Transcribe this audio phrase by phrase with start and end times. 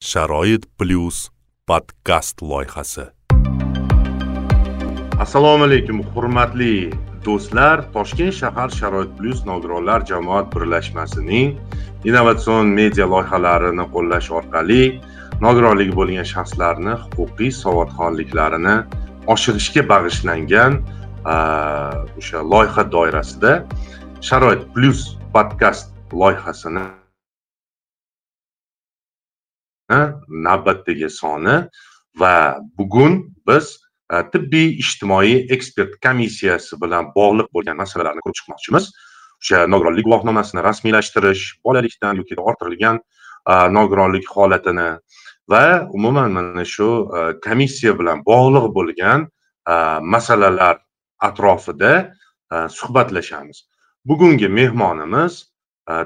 [0.00, 1.30] sharoit plyus
[1.68, 3.04] podkast loyihasi.
[5.20, 6.90] Assalomu alaykum hurmatli
[7.24, 7.84] do'stlar.
[7.92, 11.58] Toshkent shahar sharoit plyus nogironlar jamoat birlashmasining
[12.04, 14.82] innovatsion media loyihalarini qo'llash orqali
[15.44, 18.76] nogironligi bo'lgan shaxslarni huquqiy savodxonliklarini
[19.34, 20.80] oshirishga bag'ishlangan
[22.18, 23.52] o'sha loyiha doirasida
[24.30, 25.04] sharoit plyus
[25.36, 25.92] podkast
[26.22, 26.99] loyihasini
[30.28, 31.56] navbatdagi soni.
[32.20, 33.78] Va bugun biz
[34.32, 38.90] tibbiy ijtimoiy ekspert komissiyasi bilan bog'liq bo'lgan masalalarni ko'rib chiqmoqchimiz.
[39.40, 43.00] O'sha nogironlik guvohnomasini rasmiylashtirish bolalikdan yoki orttirilgan
[43.72, 44.98] nogironlik holatini
[45.48, 45.64] va
[45.96, 46.88] umuman mana shu
[47.46, 49.28] komissiya bilan bog'liq bo'lgan
[50.02, 50.78] masalalar
[51.20, 51.92] atrofida
[52.78, 53.64] suhbatlashamiz.
[54.04, 55.49] Bugungi mehmonimiz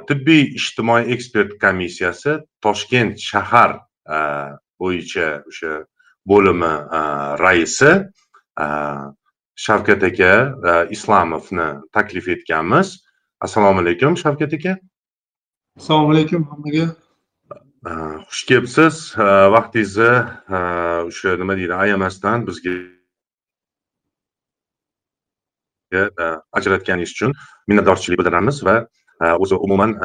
[0.09, 3.79] tibbiy ijtimoiy ekspert komissiyasi toshkent shahar
[4.81, 5.73] bo'yicha o'sha
[6.31, 6.73] bo'limi
[7.43, 7.93] raisi
[9.67, 10.33] shavkat aka
[10.97, 12.89] islamovni taklif etganmiz
[13.41, 14.77] assalomu alaykum shavkat aka
[15.79, 16.87] assalomu alaykum hammaga
[18.31, 18.95] xush kelibsiz
[19.57, 20.13] vaqtingizni
[21.11, 22.75] o'sha nima deydi ayamasdan bizga
[26.59, 27.35] ajratganingiz uchun
[27.69, 28.77] minnatdorchilik bildiramiz va
[29.39, 29.97] o'zi umuman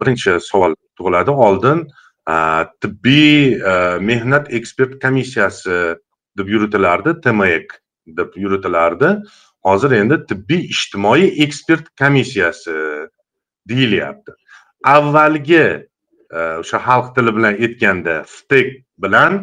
[0.00, 1.84] birinchi savol tug'iladi oldin
[2.82, 3.58] tibbiy
[4.10, 5.78] mehnat ekspert komissiyasi
[6.38, 7.72] deb yuritilardi tmek
[8.06, 9.14] deb yuritilardi
[9.68, 12.76] hozir endi tibbiy ijtimoiy ekspert komissiyasi
[13.68, 14.32] deyilyapti
[14.84, 15.64] avvalgi
[16.32, 18.68] o'sha xalq tili bilan aytganda ftek
[19.02, 19.40] bilan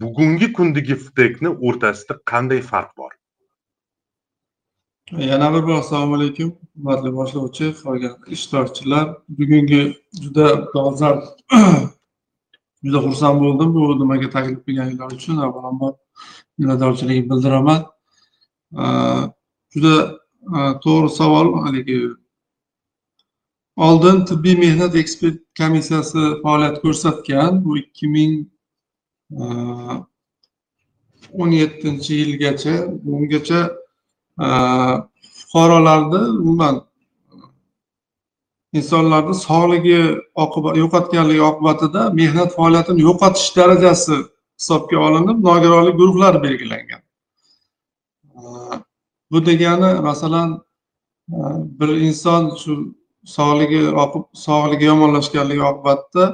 [0.00, 3.12] bugungi kundagi ftekni o'rtasida qanday farq bor
[5.12, 6.56] yana bir bor assalomu alaykum.
[6.76, 9.16] Hurmatli boshlovchi qolgan ishtirokchilar.
[9.28, 11.22] Bugungi juda dolzarb
[12.84, 15.36] juda xursand bo'ldim bu nimaga taklif qilganinglar uchun.
[15.36, 15.92] Avvalambor
[16.58, 17.80] minnatdorchiligimni bildiraman.
[19.74, 19.94] Juda
[20.84, 22.00] to'g'ri savol haligi.
[23.76, 28.32] Oldin tibbiy mehnat ekspert komissiyasi faoliyat ko'rsatgan bu ikki ming
[31.40, 33.83] o'n yettinchi yilgacha bungacha
[34.38, 36.76] fuqarolarni umuman
[38.78, 39.98] insonlarni sog'ligi
[40.44, 44.16] oqibat yo'qotganligi oqibatida mehnat faoliyatini yo'qotish darajasi
[44.60, 47.02] hisobga olinib nogironlik guruhlari belgilangan.
[49.30, 50.48] Bu degani masalan
[51.32, 51.38] e,
[51.78, 52.72] bir inson shu
[53.36, 53.82] sog'ligi
[54.46, 56.26] sog'ligi yomonlashganligi oqibatida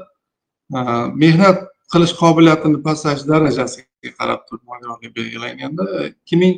[0.77, 0.81] e,
[1.22, 1.59] mehnat
[1.93, 6.55] qilish qobiliyatini pasayish darajasiga qarab turib nogironlik belgilanganda ikki ming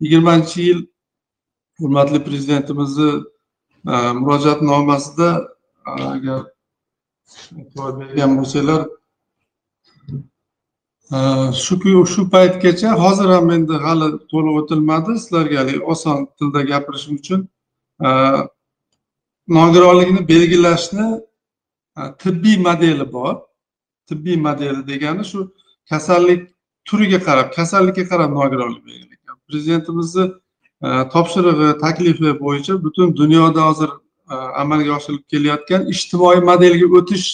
[0.00, 0.86] yigirmanchi yil
[1.78, 3.10] hurmatli prezidentimizni
[3.88, 5.48] e, murojaatnomasida
[5.86, 6.42] e, agar
[7.58, 8.82] e'tibor bergan bo'lsanglar
[11.14, 11.18] e,
[11.62, 11.74] shu
[12.14, 15.12] shu paytgacha hozir ham endi hali to'liq o'tilmadi.
[15.22, 17.40] Sizlarga haligi oson tilda gapirishim uchun
[19.58, 21.06] nogironlikni belgilashni
[22.22, 23.34] tibbiy modeli bor.
[24.08, 25.40] Tibbiy modeli degani shu
[25.90, 26.40] kasallik
[26.88, 29.13] turiga qarab kasallikka qarab nogironlik belgilangan
[29.54, 30.24] prezidentimizni
[30.82, 33.90] e, topshirig'i taklifi bo'yicha butun dunyoda hozir
[34.30, 37.28] e, amalga oshirilib kelayotgan ijtimoiy modelga o'tish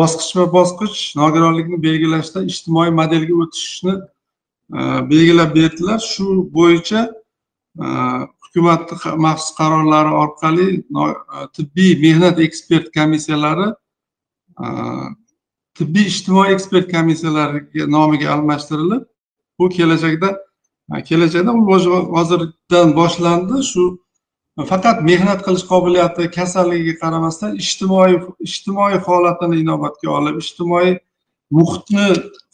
[0.00, 3.94] bosqichma bosqich nogironlikni belgilashda ijtimoiy modelga o'tishni
[4.78, 4.80] e,
[5.10, 5.98] belgilab berdilar.
[6.12, 6.26] Shu
[6.58, 7.08] bo'yicha
[8.44, 10.68] hukumatni maxsus qarorlari orqali
[11.56, 13.68] tibbiy mehnat ekspert komissiyalari
[15.78, 19.02] tibbiy ijtimoiy ekspert komissiyalari nomiga almashtirilib
[19.58, 20.38] bu kelajakda
[21.08, 21.60] kelajakda u
[22.16, 23.62] hozirdan boshlandi.
[23.70, 23.82] Shu
[24.70, 28.14] faqat mehnat qilish qobiliyati kasalligiga qaramasdan ijtimoiy
[28.48, 30.92] ijtimoiy holatini inobatga olib ijtimoiy
[31.58, 32.08] muhitni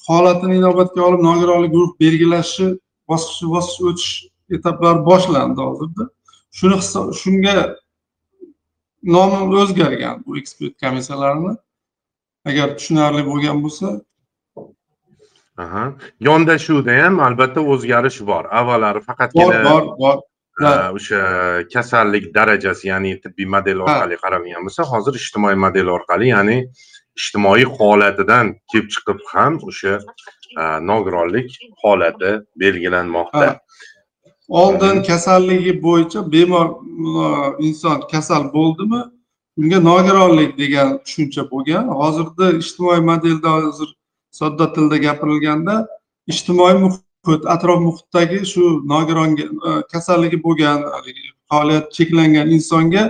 [0.08, 2.66] holatini inobatga olib nogironlik guruh belgilashi
[3.10, 4.12] bosqichma bosqich o'tish
[4.56, 6.04] etaplari boshlandi hozirda.
[6.58, 6.78] Shuni
[7.22, 7.56] shunga
[9.14, 11.52] nomi o'zgargan bu ekspert komissiyalarini
[12.50, 13.88] agar tushunarli bo'lgan bo'lsa
[16.28, 18.44] yondashuvda ham albatta o'zgarish bor.
[18.60, 20.16] Avvallari faqatgina bor bor
[20.96, 21.20] o'sha
[21.74, 26.58] kasallik darajasi ya'ni tibbiy model orqali qaralgan bo'lsa hozir ijtimoiy model orqali ya'ni
[27.20, 29.98] ijtimoiy holatidan kelib chiqib ham o'sha
[30.90, 31.50] nogironlik
[31.82, 32.30] holati
[32.62, 33.58] belgilanmoqda.
[34.48, 36.68] Oldin kasalligi bo'yicha bemor
[37.66, 39.02] inson kasal bo'ldimi?
[39.60, 41.86] Unga nogironlik degan tushuncha bo'lgan.
[42.00, 43.90] Hozirda ijtimoiy modelda hozir
[44.38, 45.75] sodda tilda gapirilganda
[46.32, 49.44] ijtimoiy muhit atrof muhitdagi shu nogiron e,
[49.92, 50.78] kasalligi bo'lgan
[51.50, 53.04] faoliyat cheklangan insonga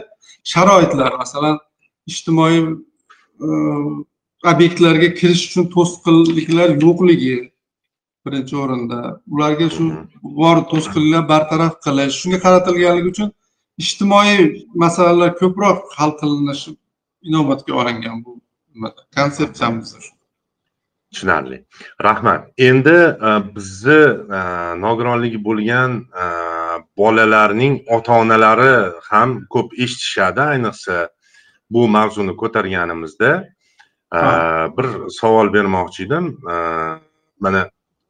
[0.53, 1.57] sharoitlar masalan
[2.13, 2.59] ijtimoiy
[3.45, 3.49] e,
[4.53, 7.37] obyektlarga kirish uchun to'sqinliklar yo'qligi
[8.27, 8.99] birinchi o'rinda.
[9.35, 9.85] Ularga shu
[10.41, 13.31] bor to'sqinliklar bartaraf qilish shunga qaratilganligi uchun
[13.85, 14.41] ijtimoiy
[14.85, 16.77] masalalar ko'proq hal qilinishi
[17.29, 18.41] inobatga olingan bu.
[19.17, 20.13] Konsepsiyamizda shu
[21.15, 21.59] tushunarli.
[22.03, 22.51] Rahmat.
[22.59, 22.97] Endi
[23.29, 24.01] e, bizni
[24.39, 24.41] e,
[24.85, 26.27] nogironligi bo'lgan e,
[26.99, 28.73] bolalarning ota onalari
[29.11, 30.97] ham ko'p eshitishadi ayniqsa
[31.71, 33.31] bu mavzuni ko'targanimizda
[34.77, 36.27] bir savol bermoqchi edim.
[37.45, 37.63] Mana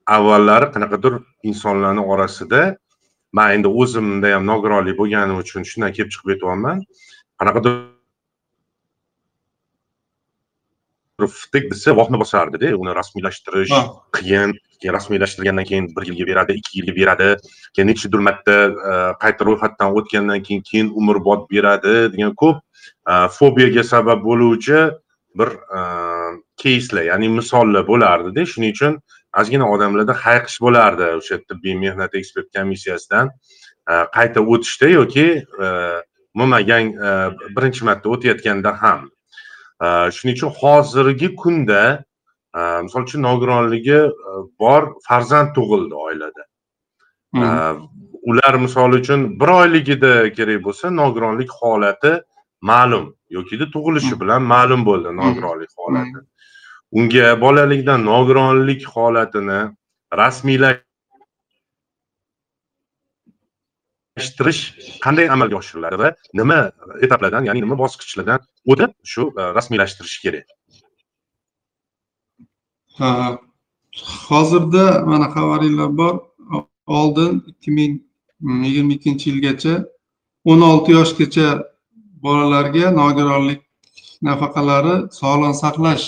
[0.07, 1.15] avvallari qanaqadir
[1.51, 2.77] insonlarni orasida
[3.33, 6.83] man endi o'zimda ham nogironlik bo'lgani uchun shundan kelib chiqib aytyapman
[7.41, 7.73] qanaqadir
[11.23, 13.71] ftik desa vohni bosardida uni rasmiylashtirish
[14.17, 17.29] qiyin keyin rasmiylashtirgandan keyin bir yilga beradi ikki yilga beradi
[17.75, 18.57] keyin nechadir marta
[19.23, 22.59] qayta ro'yxatdan o'tgandan keyin keyin umrbod beradi degan ko'p
[23.39, 24.81] fobiyaga sabab bo'luvchi
[25.39, 25.51] bir
[26.63, 28.99] keyslar ya'ni misollar bo'lardida shuning uchun
[29.41, 33.31] ozgina odamlarda hayiqish bo'lardi o'sha tibbiy mehnat ekspert komissiyasidan
[34.17, 35.29] qayta o'tishda yoki
[36.39, 36.95] bo'lmagan
[37.57, 39.11] birinchi marta o'tayotganda ham
[40.17, 42.05] shuning uchun hozirgi kunda
[42.83, 44.01] misol uchun nogironligi
[44.59, 46.43] bor farzand tug'ildi oilada.
[48.31, 52.13] Ular misol uchun bir oyligida kerak bo'lsa nogironlik holati
[52.61, 56.19] ma'lum yokida tug'ilishi bilan ma'lum bo'ldi nogironlik holati.
[56.99, 59.61] Unga bolalikdan nogironlik holatini
[64.15, 64.61] rasmiylashtirish
[65.05, 66.09] qanday amalga oshiriladi va
[66.41, 66.59] nima
[67.05, 68.41] etaplardan ya'ni nima bosqichlardan
[68.73, 70.47] o'tib shu e, rasmiylashtirish kerak?
[74.29, 76.15] Hozirda mana xabaringlar bor.
[76.87, 77.93] Oldin ikki ming
[78.67, 79.75] yigirma ikkinchi yilgacha
[80.51, 81.49] o'n olti yoshgacha
[82.25, 83.61] bolalarga nogironlik
[84.29, 86.07] nafaqalari sog'liqni saqlash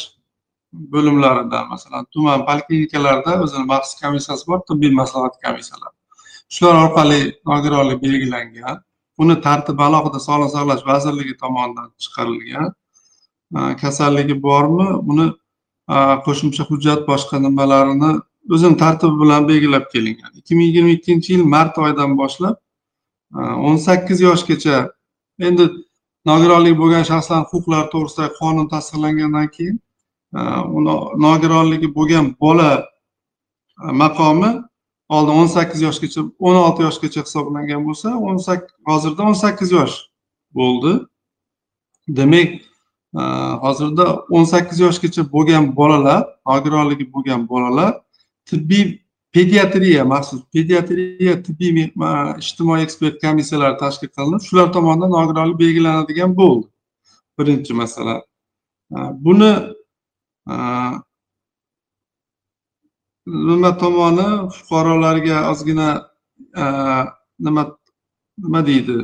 [0.93, 5.96] bo'limlarida masalan tuman poliklinikalarda o'zini maxsus komissiyasi bor tibbiy maslahat komissiyalari.
[6.55, 8.77] Shular orqali nogironlik belgilangan
[9.19, 12.69] buni tartibi alohida sog'liqni saqlash vazirligi tomonidan chiqarilgan
[13.57, 14.89] e, kasalligi bormi?
[15.09, 15.27] Buni
[15.95, 15.97] e,
[16.27, 18.11] qo'shimcha hujjat boshqa nimalarini
[18.55, 20.31] o'zini tartibi bilan belgilab kelingan.
[20.41, 22.57] ikki ming yigirma ikkinchi yil mart oyidan boshlab
[23.39, 24.77] e, o'n sakkiz yoshgacha
[25.49, 25.65] endi
[26.31, 29.77] nogironlik bo'lgan shaxslarni huquqlari to'g'risidagi qonun tasdiqlangandan keyin
[31.27, 32.71] nogironligi bo'lgan bola
[34.03, 34.51] maqomi
[35.08, 38.38] oldin o'n sakkiz yoshgacha o'n olti yoshgacha hisoblangan bo'lsa o'n
[38.91, 39.97] hozirda o'n sakkiz yosh
[40.58, 40.93] bo'ldi
[42.19, 42.61] demak
[43.64, 47.93] hozirda o'n sakkiz yoshgacha bo'lgan bolalar nogironligi bo'lgan bolalar
[48.50, 48.99] tibbiy
[49.37, 51.91] pediatriya maxsus pediatriya tibbiy
[52.43, 56.67] ijtimoiy ekspert komissiyalari tashkil qilinib shular tomonidan nogironlik belgilanadigan bo'ldi.
[57.38, 58.23] Birinchi masala.
[59.25, 59.52] Buni
[63.26, 65.88] nima tomoni fuqarolarga ozgina
[66.56, 66.64] e,
[67.38, 67.62] nima
[68.38, 68.99] nima deydi?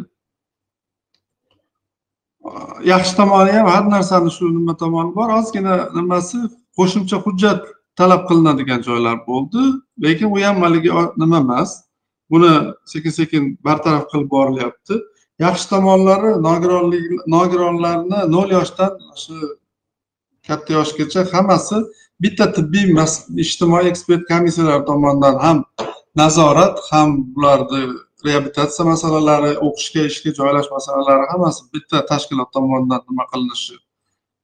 [2.85, 5.29] Yaxshi tomoni ham har narsani shu nima tomoni bor.
[5.41, 6.39] Ozgina nimasi?
[6.79, 7.61] Qo'shimcha hujjat
[7.99, 9.63] talab qilinadigan joylar bo'ldi
[10.05, 11.71] lekin u ham haligi nima emas.
[12.31, 12.53] Buni
[12.93, 14.95] sekin sekin bartaraf qilib borilyapti.
[15.45, 17.05] Yaxshi tomonlari nogironlik
[17.35, 18.93] nogironlarni nol yoshdan
[19.23, 19.35] shu
[20.47, 21.77] katta yoshgacha hammasi
[22.23, 22.87] bitta tibbiy
[23.45, 25.59] ijtimoiy ekspert komissiyalar tomonidan ham
[26.17, 27.83] nazorat ham bularni
[28.27, 33.77] reabilitatsiya masalalari o'qishga ishga joylash masalalari hammasi bitta tashkilot tomonidan nima qilinishi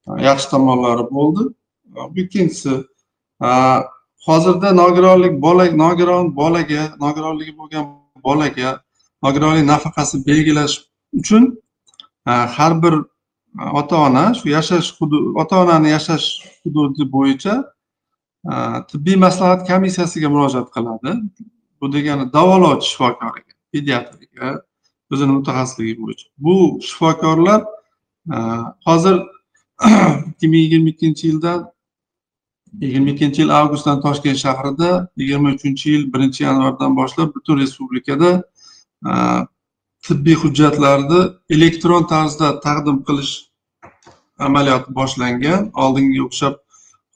[0.08, 1.42] e, yaxshi tomonlari bo'ldi.
[2.22, 2.74] Ikkinchisi
[3.48, 3.50] e,
[4.26, 7.84] hozirda nogironlik bola nogiron bolaga nogironligi bo'lgan
[8.26, 8.70] bolaga
[9.24, 10.74] nogironlik nafaqasi belgilash
[11.20, 11.44] uchun
[12.30, 12.94] e, har bir
[13.56, 16.26] ota ona shu yashash hudud ota onani yashash
[16.62, 17.54] hududi bo'yicha
[18.50, 18.54] e,
[18.90, 21.12] tibbiy maslahat komissiyasiga murojaat qiladi.
[21.80, 24.48] Bu degani davolovchi shifokoriga pediatriga
[25.12, 26.26] o'zini mutaxassisligi bo'yicha.
[26.38, 26.54] Bu
[26.88, 27.60] shifokorlar
[28.34, 28.36] e,
[28.86, 29.16] hozir
[30.30, 31.60] ikki ming yigirma ikkinchi yildan
[32.82, 34.90] yigirma ikkinchi yil avgustdan toshkent shahrida
[35.20, 38.30] yigirma uchinchi yil birinchi yanvardan boshlab butun respublikada
[39.08, 39.12] e,
[40.08, 41.20] tibbiy hujjatlarni
[41.54, 43.32] elektron tarzda taqdim qilish
[44.46, 45.70] amaliyoti boshlangan.
[45.84, 46.54] Oldingi o'xshab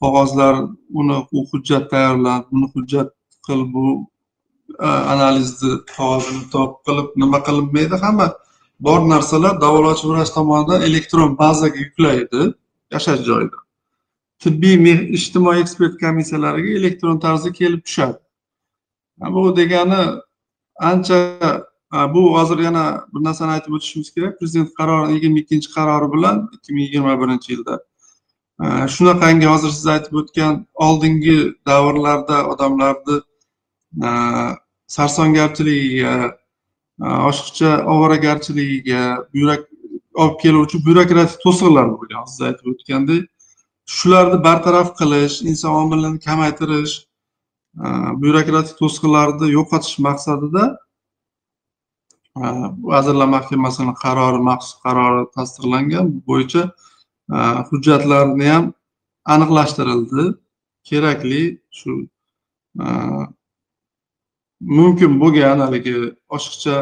[0.01, 0.55] qog'ozlar
[0.99, 3.09] uni u hujjat tayyorlab buni hujjat
[3.47, 3.85] qil bu
[5.13, 7.95] analizni qog'ozini top qilib nima qilinmaydi?
[8.05, 8.27] Hamma
[8.79, 12.41] bor narsalar davolovchi vrach tomonidan elektron bazaga yuklaydi
[12.93, 13.57] yashash joyida.
[14.43, 14.75] Tibbiy
[15.17, 18.17] ijtimoiy ekspert komissiyalariga elektron tarzda kelib tushadi.
[19.35, 20.01] Bu degani
[20.79, 21.17] ancha
[22.13, 24.39] bu hozir yana bir narsani aytib o'tishimiz kerak.
[24.39, 27.79] Prezident qarori yigirma ikkinchi qarori bilan ikki ming yigirma birinchi yilda.
[28.95, 33.17] Shunaqangi hozir siz aytib o'tgan oldingi davrlarda odamlarni
[34.87, 36.15] sarsongarchiligiga
[37.29, 39.61] oshiqcha ovoragarchiligiga buyrak
[40.23, 43.23] olib keluvchi byurokratik to'siqlar bo'lgan siz aytib o'tgandek
[43.97, 46.93] shularni bartaraf qilish inson omilini kamaytirish
[48.21, 50.63] byurokratik to'siqlarni yo'qotish maqsadida
[52.35, 56.63] vazirlar mahkamasini qarori maxsus qarori tasdiqlangan bo'yicha
[57.35, 57.37] e,
[57.69, 58.73] hujjatlarni ham
[59.33, 60.25] aniqlashtirildi.
[60.89, 61.43] Kerakli
[61.79, 61.91] shu
[62.83, 62.85] e,
[64.61, 65.95] mumkin bo'lgan haligi
[66.35, 66.75] oshiqcha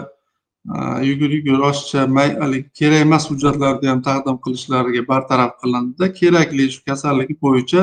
[0.74, 0.76] e,
[1.10, 2.08] yugur yugur oshiqcha
[2.44, 7.82] haligi kerak emas hujjatlarni ham taqdim qilishlariga bartaraf qilindida kerakli shu kasallik bo'yicha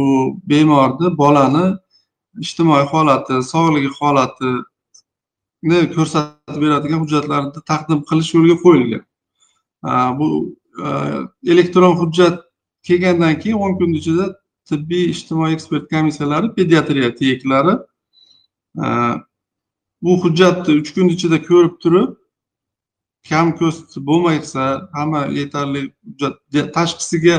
[0.00, 0.02] u
[0.50, 1.66] bemorni bolani
[2.44, 4.69] ijtimoiy holati sog'ligi holatini
[5.64, 9.02] ko'rsatib beradigan hujjatlarni taqdim qilish yo'lga qo'yilgan.
[10.18, 10.26] Bu
[11.46, 12.40] elektron hujjat
[12.82, 14.26] kelgandan keyin o'n kun ichida
[14.68, 17.74] tibbiy ijtimoiy ekspert komissiyalari pediatriya teklari
[20.02, 22.16] bu hujjatni uch kun ichida ko'rib turib
[23.28, 23.76] kam ko'z
[24.08, 27.36] bo'lmasa hamma yetarli hujjat tashqisiga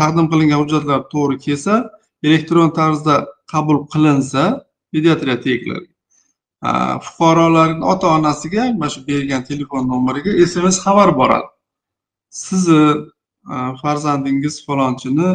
[0.00, 1.74] taqdim qilingan hujjatlar to'g'ri kelsa
[2.22, 3.16] elektron tarzda
[3.52, 4.42] qabul qilinsa
[4.92, 5.93] pediatriya teklari
[7.06, 11.48] fuqarolarni ota onasiga mana shu berilgan telefon nomeriga sms xabar boradi.
[12.30, 12.82] Sizni
[13.82, 15.28] farzandingiz falonchini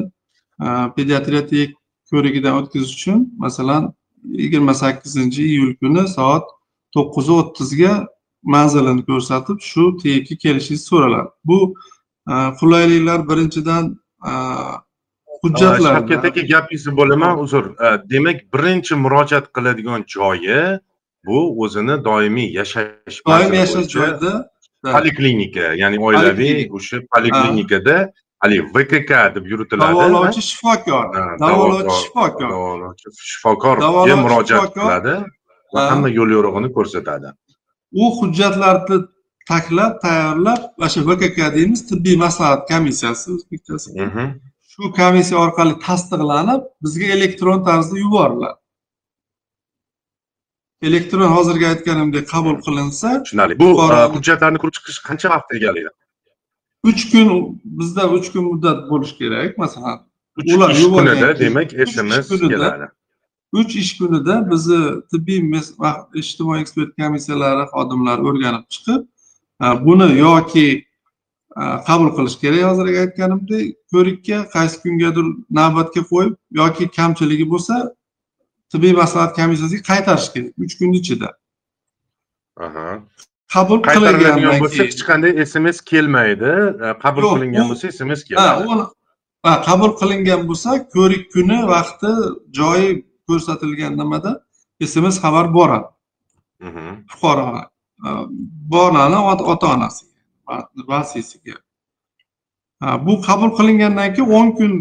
[0.95, 1.67] pediatriya
[2.11, 3.83] ko'rigidan o'tkazish uchun masalan
[4.43, 6.45] yigirma sakkizinchi iyul kuni soat
[6.95, 7.93] to'qqiz o'ttizga
[8.55, 11.29] manzilini ko'rsatib shu teyikka kelishingiz so'raladi.
[11.49, 11.57] Bu
[12.59, 13.83] qulayliklar birinchidan
[15.41, 17.65] hujjatlar shavkat aka gapingizni bo'laman uzr.
[18.11, 20.61] Demak birinchi murojaat qiladigan joyi
[21.27, 24.33] bu o'zini doimiy yashash doimiy yashash joyida
[24.95, 27.97] poliklinika ya'ni oilaviy o'sha poliklinikada
[28.43, 29.93] haligi vkk deb yuritiladi.
[29.93, 31.05] Davolovchi shifokor.
[31.43, 32.49] Davolovchi shifokor.
[32.49, 35.15] davolovchi shifokorga murojaat qiladi
[35.73, 37.33] va hamma yo'l yo'rig'ini ko'rsatadi.
[38.01, 38.97] U hujjatlarni
[39.49, 40.61] taklab tayyorlab
[40.93, 43.89] shu vkk deymiz tibbiy maslahat komissiyasi o'zbekchasi
[44.71, 48.57] shu komissiya orqali tasdiqlanib bizga elektron tarzda yuboriladi
[50.87, 53.59] elektron hozirgi aytganimdek qabul qilinsa tushunarli.
[53.59, 53.69] Bu
[54.15, 55.91] hujjatlarni ko'rib chiqish qancha vaqt egallaydi
[56.83, 59.57] uch kun bizda uch kun muddat bo'lishi kerak.
[59.57, 59.99] Masalan
[60.55, 62.87] ular kunida demak sms keladi.
[63.53, 64.81] Uch ish kunida bizni
[65.11, 65.39] tibbiy
[66.21, 69.01] ijtimoiy ekspert komissiyalari xodimlari o'rganib chiqib
[69.85, 70.67] buni yoki
[71.87, 75.25] qabul qilish kerak hozirgi aytganimdek ko'rikka qaysi kungadir
[75.59, 77.75] navbatga qo'yib yoki kamchiligi bo'lsa
[78.71, 81.29] tibbiy maslahat komissiyasiga qaytarish kerak uch kun ichida
[83.55, 86.51] qabul qaytariladigan bo'lsa hech qanday sms kelmaydi
[87.03, 88.63] qabul qilingan bo'lsa sms keladi
[89.67, 92.11] qabul qilingan bo'lsa ko'rik kuni vaqti
[92.59, 92.89] joyi
[93.27, 94.31] ko'rsatilgan nimada
[94.91, 95.89] sms xabar boradi
[97.11, 97.63] fuqaroga
[98.73, 99.19] bolani
[99.53, 100.57] ota onasiga
[100.91, 101.55] vasiysiga
[103.05, 104.73] bu qabul qilingandan keyin o'n kun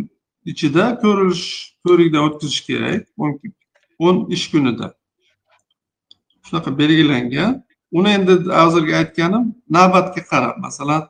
[0.50, 1.46] ichida ko'rilish
[1.86, 3.02] ko'rikdan o'tkazish kerak.
[3.22, 3.50] O'n kun
[3.98, 4.94] o'n ish kunida.
[6.46, 7.62] Shunaqa belgilangan.
[7.98, 9.44] Uni endi hozirgi aytganim
[9.76, 11.02] navbatga qarab masalan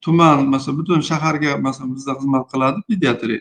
[0.00, 3.40] tuman masalan butun shaharga masalan bizda xizmat qiladi pediatriya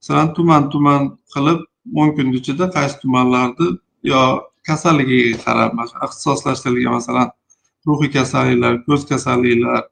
[0.00, 1.02] masalan tuman tuman
[1.34, 1.58] qilib
[2.00, 3.68] o'n kun ichida qaysi tumanlarni
[4.10, 4.22] yo
[4.66, 5.70] kasalligiga qarab
[6.06, 7.28] ixtisoslashtirilgan masalan
[7.86, 9.82] ruhiy kasalliklar ko'z kasalliklar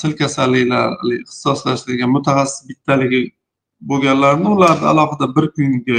[0.00, 0.86] sil kasalliklar
[1.22, 3.22] ixtisoslashtirilgan mutaxassis bittaligi
[3.90, 5.98] bo'lganlarni ularni alohida bir kunga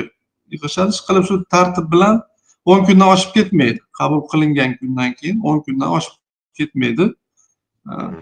[0.53, 0.89] yig'ishadi.
[0.95, 2.21] Ishqilib shu tartib bilan
[2.65, 3.79] o'n kundan oshib ketmaydi.
[3.99, 6.15] Qabul qilingan kundan keyin o'n kundan oshib
[6.57, 7.05] ketmaydi.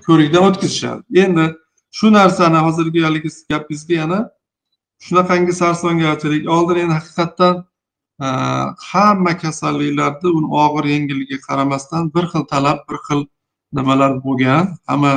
[0.08, 1.02] Ko'rikdan o'tkazishadi.
[1.24, 1.46] Endi
[1.98, 4.20] shu narsani hozirgi haligi gapingizga yana
[5.06, 7.56] shunaqangi sarsongarchilik oldin endi haqiqatdan
[8.92, 13.22] hamma kasalliklarni uni og'ir yengilligiga qaramasdan bir xil talab bir xil
[13.78, 14.64] nimalar bo'lgan.
[14.88, 15.14] Hamma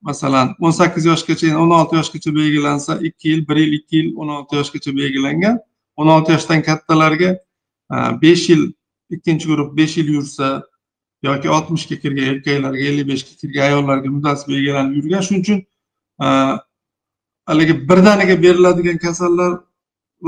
[0.00, 4.28] masalan o'n sakkiz yoshgacha o'n olti yoshgacha belgilansa ikki yil bir yil ikki yil o'n
[4.36, 5.58] olti yoshgacha belgilangan
[5.96, 7.30] o'n olti yoshdan kattalarga
[7.94, 8.62] e, besh yil
[9.10, 10.48] ikkinchi guruh besh yil yursa
[11.22, 15.22] yoki oltmishga kirgan erkaklarga ellik beshga kirgan ayollarga muddasi belgilanib yurgan.
[15.26, 15.58] Shuning uchun
[16.24, 16.26] e,
[17.50, 19.52] haligi birdaniga beriladigan kasallar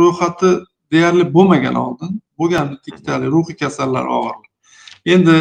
[0.00, 0.50] ro'yxati
[0.92, 2.20] deyarli bo'lmagan oldin.
[2.38, 4.36] Bo'lgan bitta ikkitali ruhiy kasallar og'ir
[5.14, 5.36] endi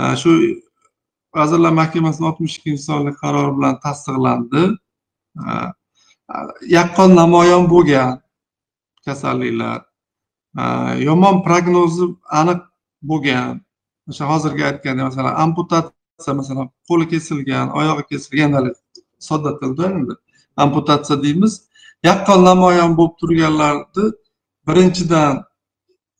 [0.00, 0.30] e, shu
[1.36, 4.62] vazirlar mahkamasini oltmish ikkinchi sonli qarori bilan tasdiqlandi.
[6.76, 8.20] Yaqqol namoyon bo'lgan
[9.06, 9.80] kasalliklar
[11.08, 12.04] yomon prognozi
[12.40, 12.60] aniq
[13.10, 13.60] bo'lgan.
[14.10, 18.50] O'sha hozirgi aytgandek masalan amputatsiya masalan qo'li kesilgan oyog'i kesilgan
[19.28, 20.12] sodda tilda endi.
[20.64, 21.52] Amputatsiya deymiz.
[22.08, 24.04] Yaqqol namoyon bo'lib turganlarni
[24.66, 25.34] birinchidan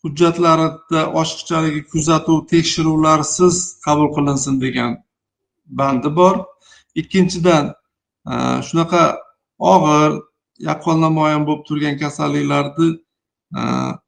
[0.03, 4.93] hujjatlarida oshiqchaligi kuzatuv tekshiruvlarsiz qabul qilinsin degan
[5.79, 6.35] bandi bor.
[7.01, 7.65] Ikkinchidan
[8.67, 9.05] shunaqa
[9.73, 10.11] og'ir
[10.59, 12.89] yaqqol namoyon bo'lib turgan kasalliklarni
[13.59, 13.63] e,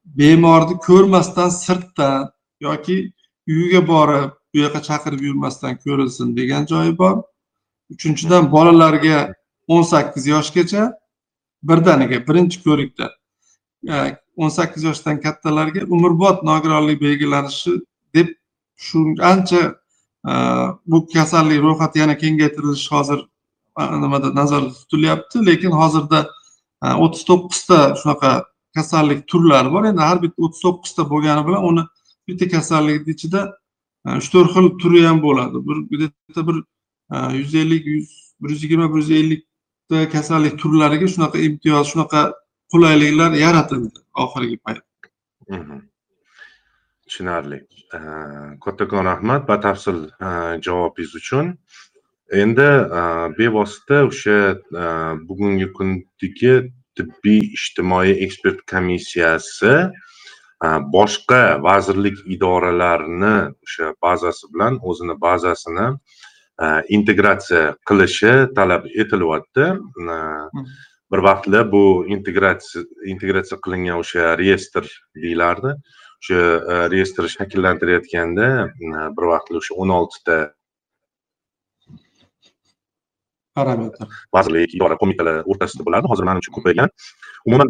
[0.05, 2.97] bemorni ko'rmasdan sirtdan yoki
[3.47, 7.23] uyiga borib bu yoqqa chaqirib yurmasdan ko'rilsin degan joyi bor.
[7.93, 9.33] Uchinchidan bolalarga
[9.67, 10.93] o'n sakkiz yoshgacha
[11.63, 13.09] birdaniga birinchi ko'rikda
[13.89, 17.73] e, o'n sakkiz yoshdan kattalarga umrbod nogironlik belgilanishi
[18.15, 18.27] deb
[18.85, 18.99] shu
[19.31, 19.61] ancha
[20.29, 20.33] e,
[20.85, 23.19] bu kasallik ro'yxati yana kengaytirilishi hozir
[23.77, 26.19] nimada nazarda tutilyapti lekin hozirda
[26.83, 28.31] e, o'ttiz to'qqizta shunaqa
[28.75, 29.83] kasallik turlari bor.
[29.91, 31.83] Endi har bitta o'ttiz to'qqizta bo'lgani bilan uni
[32.27, 33.41] bitta kasallikni ichida
[34.05, 35.57] e, uch to'rt xil turi ham bo'ladi.
[35.67, 36.57] Bir bitta bir
[37.13, 38.09] e, yuz ellik yuz
[38.41, 42.21] bir yuz yigirma bir yuz ellikta kasallik turlariga shunaqa imtiyoz shunaqa
[42.71, 44.83] qulayliklar yaratildi oxirgi payt.
[47.05, 47.59] Tushunarli.
[48.63, 49.99] Kattakon rahmat batafsil
[50.65, 51.45] javobingiz uchun
[52.31, 53.01] endi e,
[53.37, 54.85] bevosita o'sha e,
[55.27, 56.53] bugungi kundagi
[56.97, 65.89] tibbiy ijtimoiy ekspert komissiyasi e, boshqa vazirlik idoralarini o'sha bazasi bilan o'zini bazasini
[66.95, 69.65] integratsiya qilishi talab etilyapti.
[71.11, 74.87] Bir vaqtlar bu integratsiya integratsiya qilingan o'sha reyestr
[75.19, 76.39] deyilardi o'sha
[76.93, 78.47] reyestr shakllantirayotganda
[79.17, 80.37] bir vaqtlar o'sha o'n oltita
[83.57, 86.93] parametr vazirlik idora qo'mitalar o'rtasida bo'lardi hozir manimcha ko'paygan
[87.47, 87.69] umuman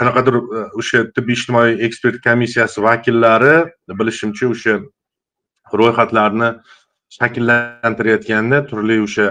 [0.00, 0.38] qanaqadir
[0.80, 3.54] o'sha tibbiy ijtimoiy ekspert komissiyasi vakillari
[4.00, 4.78] bilishimcha o'sha
[5.80, 6.50] ro'yxatlarni
[7.18, 9.28] shakllantirayotganda turli o'sha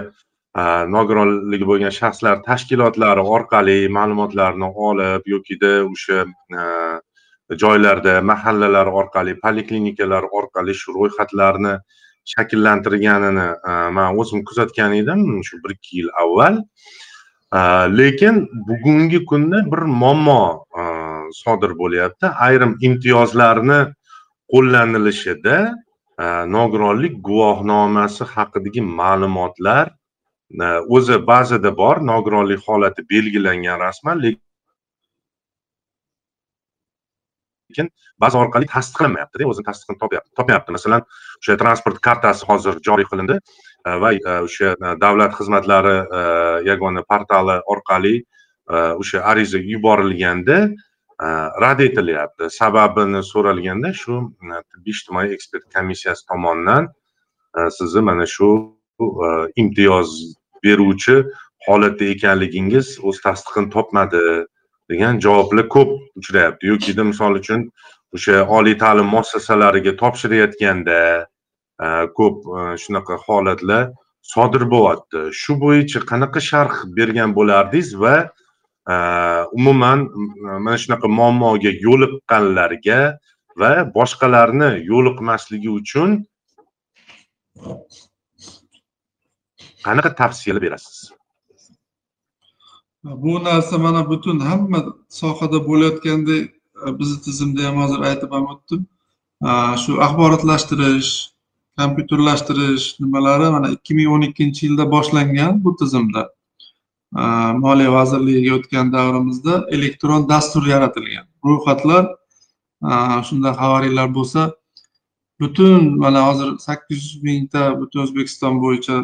[0.96, 6.24] nogironligi bo'lgan shaxslar tashkilotlari orqali ma'lumotlarni olib yokida o'sha
[7.62, 11.74] joylarda mahallalar orqali poliklinikalar orqali shu ro'yxatlarni
[12.32, 16.60] shakllantirganini e, man o'zim kuzatgan edim shu bir ikki yil avval.
[17.58, 17.60] E,
[17.98, 20.42] lekin bugungi kunda bir muammo
[20.80, 20.82] e,
[21.42, 22.32] sodir bo'lyapti.
[22.48, 23.80] Ayrim imtiyozlarni
[24.54, 25.58] qo'llanilishida
[26.56, 29.90] nogironlik guvohnomasi haqidagi ma'lumotlar
[30.96, 31.96] o'zi ba'zida bor.
[32.12, 34.45] Nogironlik holati belgilangan rasman lekin
[38.18, 41.04] baza orqali tasdiqlanmayaptida o'zini tasdig'ini topmayapti masalan
[41.40, 45.96] o'sha transport kartasi hozir joriy qilindi e, va e, o'sha e, davlat xizmatlari
[46.70, 48.14] yagona portali orqali
[49.00, 50.58] o'sha ariza yuborilganda
[51.62, 52.50] rad etilyapti.
[52.60, 56.88] Sababini so'ralganda shu tibbiy ijtimoiy ekspert komissiyasi tomonidan
[57.78, 58.50] sizni mana shu
[59.62, 60.10] imtiyoz
[60.64, 61.16] beruvchi
[61.68, 64.22] holatda ekanligingiz o'z tasdig'ini topmadi.
[64.90, 66.70] Degan javoblar ko'p uchrayapti.
[66.72, 67.66] Yokida misol uchun
[68.14, 70.98] o'sha oliy ta'lim muassasalariga topshirayotganda
[71.84, 71.86] e,
[72.18, 73.90] ko'p e, shunaqa holatlar
[74.32, 75.28] sodir bo'lyapti.
[75.40, 78.16] Shu bo'yicha qanaqa sharh bergan bo'lardingiz va
[78.92, 78.94] e,
[79.58, 80.06] umuman
[80.64, 83.00] mana shunaqa muammoga yo'liqqanlarga
[83.60, 86.18] va boshqalarni yo'liqmasligi uchun
[89.86, 91.15] qanaqa tavsiyalar berasiz?
[93.14, 96.50] Bu narsa mana butun hamma sohada bo'layotgandek
[96.98, 98.82] bizni tizimda ham hozir aytib ham o'tdim.
[99.82, 101.10] Shu axborotlashtirish
[101.78, 106.22] kompyuterlashtirish nimalari mana ikki ming o'n ikkinchi yilda boshlangan bu tizimda.
[107.64, 111.26] Moliya vazirligiga o'tgan davrimizda elektron dastur yaratilgan.
[111.46, 112.04] Ro'yxatlar
[113.28, 114.52] shunda xabaringlar bo'lsa
[115.40, 118.96] butun mana hozir sakkiz yuz mingta butun o'zbekiston bo'yicha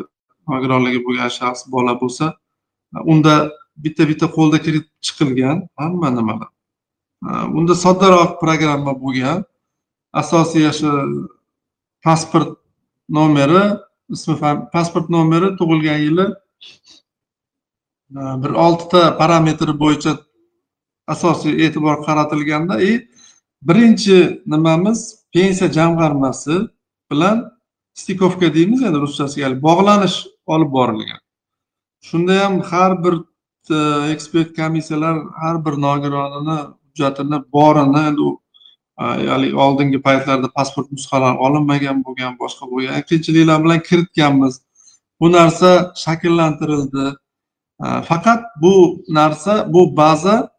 [0.48, 2.26] nogironligi bo'lgan shaxs bola bo'lsa
[3.12, 3.34] unda
[3.76, 6.50] bitta bitta qo'lda kirib chiqilgan hamma nimalar.
[7.58, 9.44] Unda soddaroq programma bo'lgan
[10.12, 10.90] asosiy shu
[12.04, 12.58] pasport
[13.08, 13.64] nomeri
[14.14, 14.35] ismi
[14.72, 16.26] pasport nomeri tug'ilgan yili
[18.42, 20.12] bir oltita parametri bo'yicha
[21.14, 23.08] asosiy e'tibor qaratilganda и
[23.68, 24.98] birinchi nimamiz
[25.35, 26.54] pensiya jamg'armasi
[27.11, 27.37] bilan
[27.94, 31.20] stikovka deymiz endi ruschasiga bog'lanish olib borilgan.
[32.08, 33.14] Shunda ham har bir
[34.12, 36.59] ekspert komissiyalar har bir nogironini
[36.90, 38.27] hujjatini borini endi
[39.33, 43.03] haligi oldingi paytlarda pasport nusxalari olinmagan bo'lgan boshqa bo'lgan.
[43.09, 44.61] Qiyinchiliklar bilan kiritganmiz.
[45.20, 47.07] Bu narsa shakllantirildi.
[48.09, 50.51] Faqat bu narsa bu baza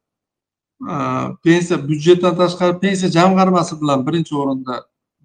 [1.43, 4.75] pensiya byudjetdan tashqari pensiya jamg'armasi bilan birinchi o'rinda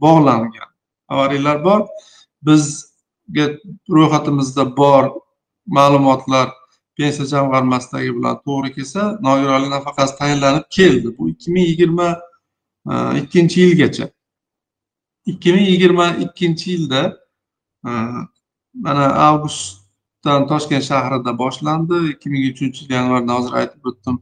[0.02, 0.70] bog'langan.
[1.10, 1.80] Xabaringlar bor.
[2.46, 3.46] Bizga
[3.90, 5.04] ro'yxatimizda bor
[5.66, 6.57] ma'lumotlar
[6.98, 11.08] pensiya jamg'armasidagi bilan to'g'ri kelsa nogironlik nafaqasi tayinlanib keldi.
[11.18, 12.08] Bu ikki ming yigirma
[12.90, 14.06] e, ikkinchi yilgacha.
[15.30, 17.02] ikki ming yigirma ikkinchi yilda
[17.86, 17.90] e,
[18.84, 21.96] mana avgustdan toshkent shahrida boshlandi.
[22.12, 24.16] ikki ming uchinchi yil yanvarda hozir aytib o'tdim.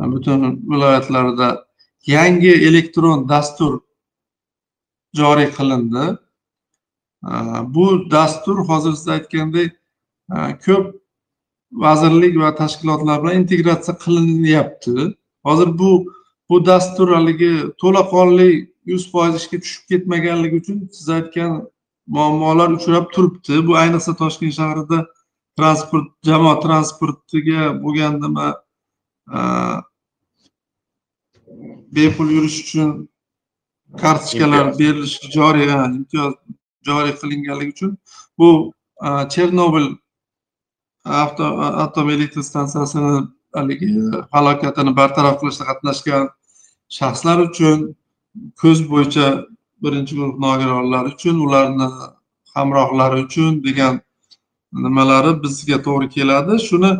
[0.00, 1.48] E, butun viloyatlarda
[2.06, 3.80] yangi elektron dastur
[5.14, 6.04] joriy qilindi.
[7.30, 7.32] E,
[7.74, 9.70] bu dastur hozir siz aytgandek
[10.66, 10.99] ko'p
[11.72, 15.14] vazirlik va tashkilotlar bilan integratsiya qilinyapti.
[15.44, 15.90] Hozir bu
[16.50, 18.48] bu dastur haligi to'laqonli
[18.90, 21.52] yuz foiz ishga tushib ketmaganligi uchun siz aytgan
[22.16, 23.66] muammolar uchrab turibdi.
[23.66, 24.98] Bu ayniqsa toshkent shahrida
[25.58, 28.46] transport jamoat transportiga bo'lgan nima
[31.96, 32.90] bepul yurish uchun
[34.02, 36.34] kartochkalar berilishi joriy imtiyoz
[36.88, 37.98] joriy qilinganligi uchun
[38.38, 38.48] bu
[39.34, 39.86] chernobil
[41.04, 43.88] atom elektr stansiyasini haligi
[44.32, 46.28] halokatini bartaraf qilishda qatnashgan
[46.98, 47.78] shaxslar uchun
[48.60, 49.26] ko'z bo'yicha
[49.82, 51.86] birinchi guruh nogironlar uchun ularni
[52.54, 54.00] hamrohlari uchun degan
[54.72, 56.58] nimalari bizga to'g'ri keladi.
[56.68, 56.90] Shuni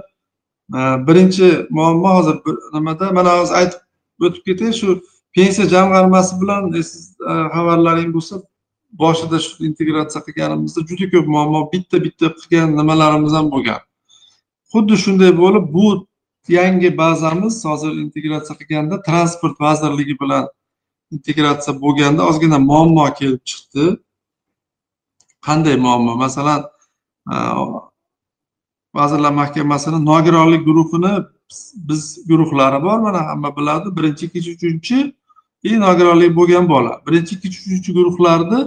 [0.78, 2.36] e, birinchi muammo hozir
[2.74, 3.12] nimada?
[3.12, 3.80] Mana hozir aytib
[4.26, 4.88] o'tib ketay shu
[5.36, 6.82] pensiya jamg'armasi bilan e,
[7.54, 8.42] xabarlaring bo'lsa
[9.02, 13.80] boshida shu integratsiya qilganimizda juda ko'p muammo bitta bitta qilgan nimalarimiz ham bo'lgan.
[14.72, 15.86] Xuddi shunday bo'lib bu
[16.48, 20.44] yangi bazamiz hozir integratsiya qilganda transport vazirligi bilan
[21.14, 23.84] integratsiya bo'lganda ozgina muammo kelib chiqdi.
[25.46, 26.12] Qanday muammo?
[26.24, 26.60] Masalan
[28.94, 31.12] vazirlar mahkamasini nogironlik guruhini
[31.74, 33.96] biz guruhlari bor mana hamma biladi.
[33.96, 34.98] Birinchi ikkinchi uchinchi
[35.62, 36.92] и nogironlik bo'lgan bola.
[37.06, 38.60] Birinchi ikkinchi uchinchi guruhlarni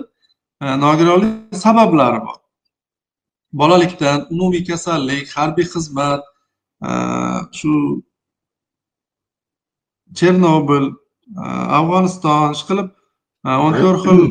[0.62, 2.43] e, nogironlik sabablari bor.
[3.54, 6.22] Bolalikdan umumiy kasallik harbiy xizmat
[6.88, 6.92] e,
[7.60, 7.74] shu
[10.18, 10.86] chernobil
[11.42, 11.44] e,
[11.80, 12.90] afg'oniston ishqilib
[13.48, 14.22] e, o'n to'rt xil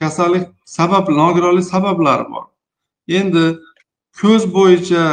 [0.00, 0.44] kasallik
[0.76, 2.44] sabab nogironlik sabablari bor.
[3.18, 3.44] Endi
[4.20, 5.04] ko'z bo'yicha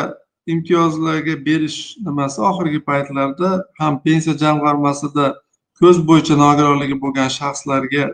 [0.53, 2.37] imtiyozlarga berish nimasi?
[2.49, 5.25] Oxirgi paytlarda ham pensiya jamg'armasida
[5.79, 8.05] ko'z bo'yicha nogironligi bo'lgan shaxslarga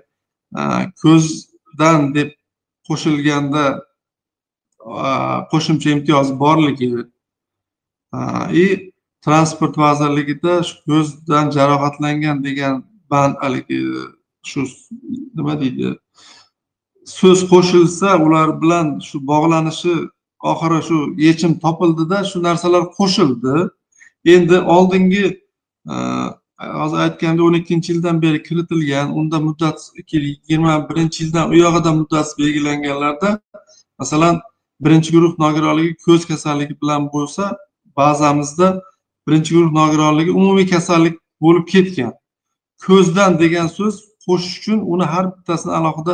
[1.03, 2.29] ko'zdan deb
[2.87, 3.65] qo'shilganda
[5.51, 7.05] qo'shimcha imtiyoz borligi.
[8.63, 8.93] И
[9.25, 10.53] transport vazirligida
[10.87, 12.73] ko'zdan jarohatlangan degan
[13.11, 13.79] band haligi
[14.49, 14.61] shu
[15.37, 15.89] nima deydi
[17.19, 19.95] so'z qo'shilsa ular bilan shu bog'lanishi
[20.51, 20.97] oxiri shu
[21.27, 23.55] yechim topildida shu narsalar qo'shildi.
[24.35, 25.25] Endi oldingi
[26.79, 31.55] hozir aytganda o'n ikkinchi yildan beri kiritilgan unda muddat ikki ming yigirma birinchi yildan u
[31.65, 33.29] yog'ida muddati belgilanganlarda
[33.99, 34.35] masalan
[34.83, 37.57] birinchi guruh nogironligi ko'z kasalligi bilan bo'lsa
[37.97, 38.67] bazamizda
[39.27, 42.13] birinchi guruh nogironligi umumiy kasallik bo'lib ketgan.
[42.85, 46.13] Ko'zdan degan so'z qo'shish uchun uni har bittasini alohida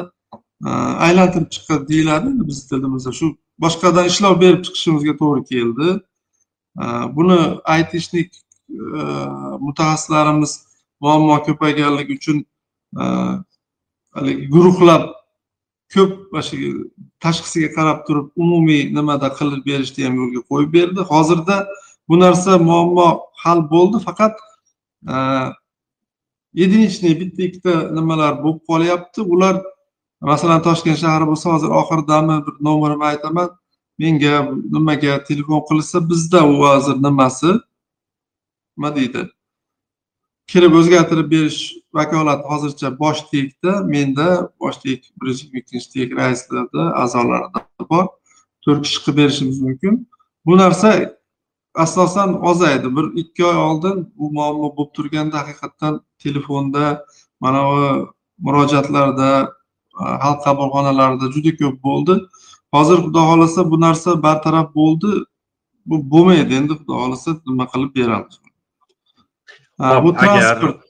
[0.67, 0.69] e,
[1.07, 2.29] aylantirib chiqadi deyiladi.
[2.47, 3.27] Bizni tilimizda shu
[3.63, 5.89] boshqadan ishlov berib chiqishimizga to'g'ri keldi.
[6.83, 7.39] E, buni
[7.75, 8.29] aytishlik
[8.99, 9.01] e,
[9.65, 10.51] mutaxassislarimiz
[11.03, 12.37] muammo ko'payganligi uchun
[14.15, 15.03] haligi guruhlab
[15.93, 16.57] ko'p mana shu
[17.23, 21.01] tashxisiga qarab turib umumiy nimada qilib berishni ham yo'lga qo'yib berdi.
[21.11, 21.57] Hozirda
[22.09, 23.07] bu narsa muammo
[23.43, 24.35] hal bo'ldi faqat
[25.13, 25.15] e,
[26.63, 29.19] единичный bitta ikkita nimalar bo'lib qolyapti.
[29.33, 29.55] Ular
[30.31, 33.49] masalan toshkent shahri bo'lsa hozir oxiridami bir nomerimni aytaman.
[33.99, 34.35] Menga
[34.75, 37.51] nimaga telefon qilsa bizda u hozir nimasi?
[38.77, 39.21] Nima deydi?
[40.51, 41.61] Kirib o'zgartirib berish
[41.97, 44.27] vakolati hozircha bosh tekda menda
[44.61, 48.05] bosh tek birinchi ikkinchi tek raislarda a'zolarida bor.
[48.63, 49.93] To'rt kishi qilib berishimiz mumkin.
[50.45, 50.89] Bu narsa
[51.75, 52.95] asosan ozaydi.
[52.95, 57.05] Bir ikki oy oldin bu muammo bo'lib turganda haqiqatdan telefonda
[57.39, 57.81] mana bu
[58.45, 59.29] murojaatlarda
[60.01, 62.13] e, xalq qabulxonalarida juda ko'p bo'ldi.
[62.75, 65.11] Hozir xudo xohlasa bu narsa bartaraf bo'ldi.
[65.85, 66.53] Bu bo'lmaydi.
[66.59, 68.42] Endi xudo xohlasa nima qilib beramiz?
[70.03, 70.81] Bu transport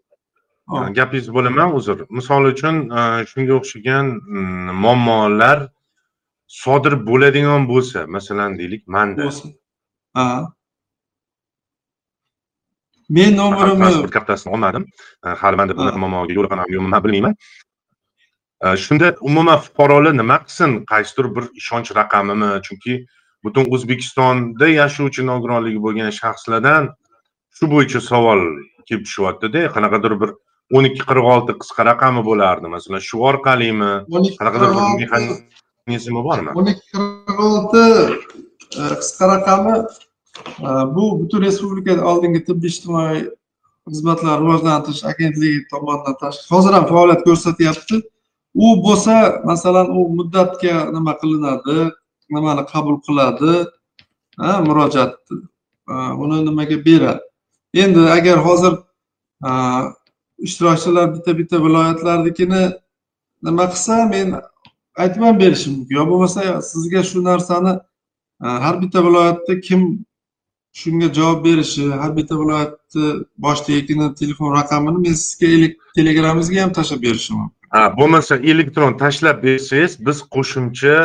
[0.98, 2.76] gapingizni bo'laman uzr misol uchun
[3.32, 5.58] shunga o'xshagan mm, muammolar
[6.62, 9.30] sodir bo'ladigan bo'lsa masalan deylik manda
[13.10, 14.84] men nomerimni transport kartasini olmadim
[15.42, 17.36] hali manda bunaqa muammoga yo'liqaman yo'qmi man bilmayman
[18.86, 22.94] shunda umuman fuqarolar nima qilsin qaysidir bir ishonch raqamimi chunki
[23.44, 26.84] butun o'zbekistonda yashovchi nogironligi bo'lgan shaxslardan
[27.58, 28.42] shu bo'yicha savol
[28.88, 30.30] kelib tushyaptida qanaqadir bir
[30.78, 32.72] o'n ikki qirq olti qisqa raqami bo'lardi.
[32.76, 33.92] Masalan shu orqalimi?
[34.40, 36.56] qanaqadir bir mexanizmi bormi?
[36.60, 37.84] o'n ikki qirq olti
[38.82, 39.76] e, qisqa raqami
[40.96, 43.20] bu butun respublika oldingi tibbiy ijtimoiy
[43.92, 48.02] xizmatlar rivojlantirish agentligi tomonidan hozir ham faoliyat ko'rsatyapti.
[48.66, 49.16] U bo'lsa
[49.50, 51.78] masalan u muddatga nima qilinadi?
[52.34, 53.54] Nimani qabul qiladi?
[54.68, 55.38] Murojaatni
[56.24, 57.33] uni nimaga beradi
[57.74, 58.74] endi agar hozir
[60.38, 62.64] ishtirokchilar bitta bitta viloyatlarnikini
[63.44, 64.28] nima qilsa men
[65.02, 65.96] aytib ham berishim mumkin.
[65.96, 67.74] Yo bo'lmasa sizga shu narsani
[68.66, 69.82] har bitta viloyatda kim
[70.82, 73.06] shunga javob berishi har bitta viloyatni
[73.46, 75.48] boshligini telefon raqamini men sizga
[75.98, 77.58] telegramingizga ham tashlab berishim mumkin.
[77.76, 80.96] Ha bo'lmasa elektron tashlab bersangiz biz qo'shimcha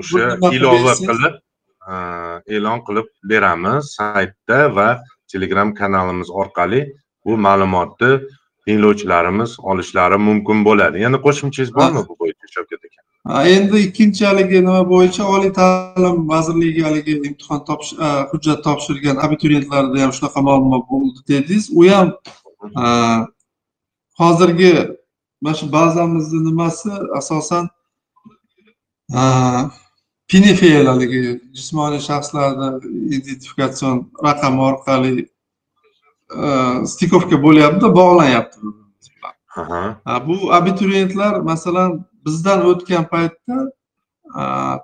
[0.00, 0.24] o'sha
[0.56, 1.34] ilova qilib
[2.56, 4.88] e'lon qilib beramiz saytda va
[5.32, 6.80] telegram kanalimiz orqali
[7.24, 8.10] bu ma'lumotni
[8.66, 10.96] tinglovchilarimiz olishlari mumkin bo'ladi.
[11.04, 13.00] Yana qo'shimchangiz bormi bu bo'yicha shavkat aka?
[13.54, 15.22] Endi ikkinchi haligi nima bo'yicha?
[15.34, 17.60] Oliy ta'lim vazirligi haligi imtihon
[18.30, 21.64] hujjat topshirgan abituriyentlarda ham shunaqa muammo bo'ldi dedingiz.
[21.78, 22.08] U ham
[24.20, 24.72] hozirgi
[25.42, 26.90] mana shu bazamizni nimasi?
[27.20, 27.64] Asosan
[30.32, 31.22] pinfel haligi
[31.56, 32.68] jismoniy shaxslarni
[33.16, 35.14] identifikatsion raqami orqali
[36.92, 38.58] stikovka bo'lyapti bog'lanyapti.
[40.26, 41.90] Bu abituriyentlar masalan
[42.26, 43.58] bizdan o'tgan paytda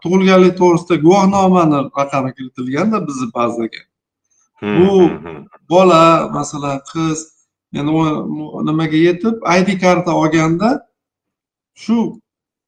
[0.02, 3.82] tug'ilganlik to'g'risida guvohnomani raqami kiritilganda bizni bazaga
[4.62, 5.10] bu
[5.70, 7.18] bola masalan qiz
[7.78, 7.92] endi
[8.68, 10.70] nimaga yetib id karta olganda
[11.74, 11.98] shu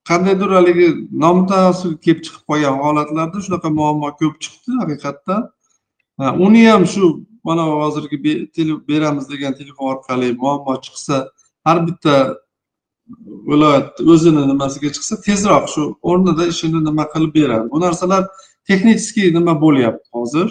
[0.08, 0.88] qandaydir haligi
[1.24, 5.42] nomutanosib kelib chiqib qolgan holatlarda shunaqa muammo ko'p chiqdi haqiqatdan.
[6.46, 7.04] Uni ham shu
[7.44, 8.18] mana hozirgi
[8.88, 11.16] beramiz degan telefon orqali muammo chiqsa
[11.66, 12.14] har bitta
[13.50, 17.66] viloyat o'zini nimasiga chiqsa tezroq shu o'rnida ishini nima qilib beradi.
[17.72, 18.22] Bu narsalar
[18.68, 20.48] texnicheskiy nima bo'lyapti hozir?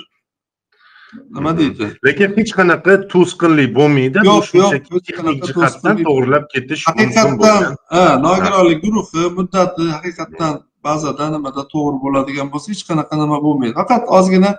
[1.35, 1.85] Nima deydi?
[2.07, 4.17] Lekin hech qanaqa to'sqinlik bo'lmaydi.
[4.29, 4.73] Yo'q yo'q
[5.07, 7.61] texnik jihatdan to'g'irlab ketish haqiqatdan
[7.95, 10.53] ha nogironlik guruhi muddati haqiqatdan
[10.87, 13.73] ba'zida nimada to'g'ri bo'ladigan bo'lsa hech qanaqa nima bo'lmaydi.
[13.81, 14.51] Faqat ozgina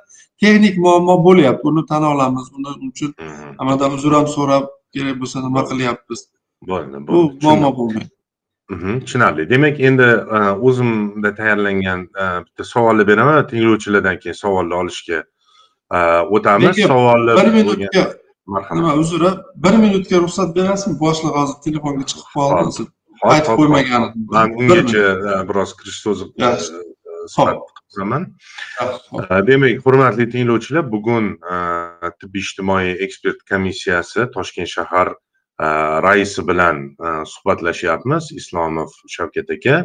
[0.43, 1.65] texnik muammo bo'lyapti.
[1.73, 2.47] Uni tan olamiz.
[2.59, 3.11] Uni uchun
[3.61, 6.21] nimadan uzr ham so'rab kerak bo'lsa nima qilyapmiz?
[6.71, 8.11] Bo'ldi bu muammo bo'lmaydi.
[9.05, 9.43] Tushunarli.
[9.51, 10.09] Demak endi
[10.67, 12.01] o'zimda tayyorlangan
[12.47, 15.19] bitta savolni beraman tinglovchilardan keyin savolni olishga
[16.37, 18.05] o'tamiz savolni bir minutga
[18.76, 19.22] nima uzr
[19.64, 22.87] bir minutga ruxsat berasizmi boshliq hozir telefonga chiqib qoldi
[23.35, 25.05] aytib qo'ymagan man ungacha
[25.48, 26.24] biroz kirish so'zi
[27.92, 28.22] qilaman
[29.48, 31.35] demak hurmatli tinglovchilar bugun
[32.20, 35.14] tibbiy ijtimoiy ekspert komissiyasi toshkent shahar
[36.07, 36.96] raisi bilan
[37.33, 39.85] suhbatlashyapmiz islomov shavkat aka.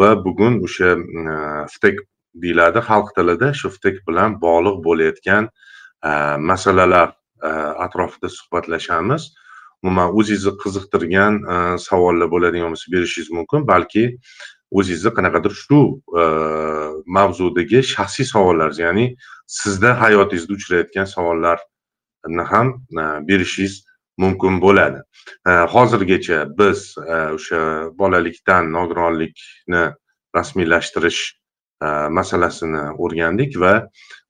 [0.00, 0.96] Va bugun o'sha
[1.74, 2.00] ftek
[2.34, 2.78] deyiladi.
[2.78, 5.48] Xalq tilida shuftek bilan bog'liq bo'layotgan
[6.04, 6.10] e,
[6.50, 7.08] masalalar
[7.42, 7.50] e,
[7.86, 9.32] atrofida suhbatlashamiz.
[9.82, 11.56] Umuman o'zingizni qiziqtirgan e,
[11.88, 14.04] savollar bo'ladigan bo'lsa berishingiz mumkin balki
[14.78, 15.80] o'zingizni qanaqadir shu
[17.16, 19.06] mavzudagi shaxsiy savollaringiz ya'ni
[19.60, 22.68] sizda hayotingizda uchrayotgan savollarni ham
[23.28, 23.74] berishingiz
[24.22, 25.00] mumkin bo'ladi.
[25.74, 26.78] Hozirgacha biz
[27.36, 27.60] o'sha
[28.00, 29.84] bolalikdan nogironlikni
[30.36, 31.20] rasmiylashtirish
[31.80, 33.74] E, masalasini o'rgandik va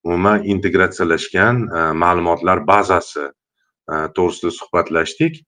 [0.06, 5.40] umuman integratsiyalashgan e, ma'lumotlar bazasi e, to'g'risida suhbatlashdik.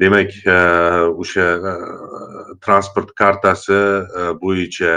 [0.00, 0.30] Demak
[1.22, 1.46] o'sha
[2.64, 3.80] transport kartasi
[4.40, 4.94] bo'yicha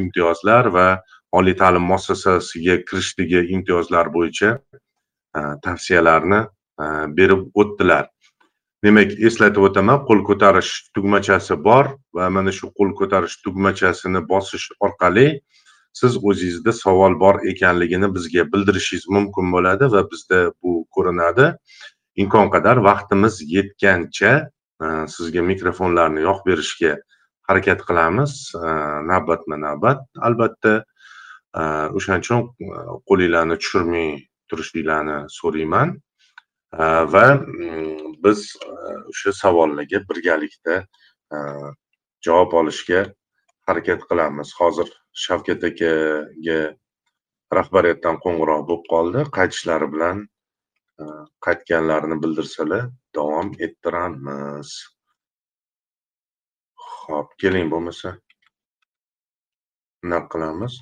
[0.00, 0.86] imtiyozlar va
[1.38, 4.50] oliy ta'lim muassasasiga kirishdagi imtiyozlar bo'yicha
[5.68, 6.40] tavsiyalarni
[7.20, 8.10] berib o'tdilar.
[8.84, 15.26] Demak eslatib o'taman qo'l ko'tarish tugmachasi bor va mana shu qo'l ko'tarish tugmachasini bosish orqali
[15.92, 21.52] siz o'zingizda savol bor ekanligini bizga bildirishingiz mumkin bo'ladi va bizda bu ko'rinadi.
[22.22, 24.32] Imkon qadar vaqtimiz yetgancha
[24.84, 26.94] e, sizga mikrofonlarni yoqib berishga
[27.48, 28.32] harakat qilamiz.
[28.56, 28.72] E,
[29.12, 30.00] navbatma navbat.
[30.28, 31.62] Albatta e,
[31.98, 32.40] o'shaning uchun
[33.10, 34.08] qo'linglarni tushirmay
[34.50, 35.96] turishinglarni so'rayman.
[36.72, 37.26] Э, va
[38.24, 40.76] biz э, o'sha savollarga birgalikda
[41.36, 41.38] э,
[42.24, 43.02] javob olishga
[43.68, 44.54] harakat qilamiz.
[44.60, 44.88] Hozir
[45.24, 46.60] shavkat akaga
[47.58, 49.24] rahbariyatdan qo'ng'iroq bo'lib qoldi.
[49.36, 50.22] Qaytishlari bilan
[51.02, 51.04] e,
[51.46, 54.72] qaytganlarini bildirsalar davom ettiramiz.
[56.86, 58.14] Ho'p keling bo'lmasa
[60.02, 60.80] bunaqa qilamiz?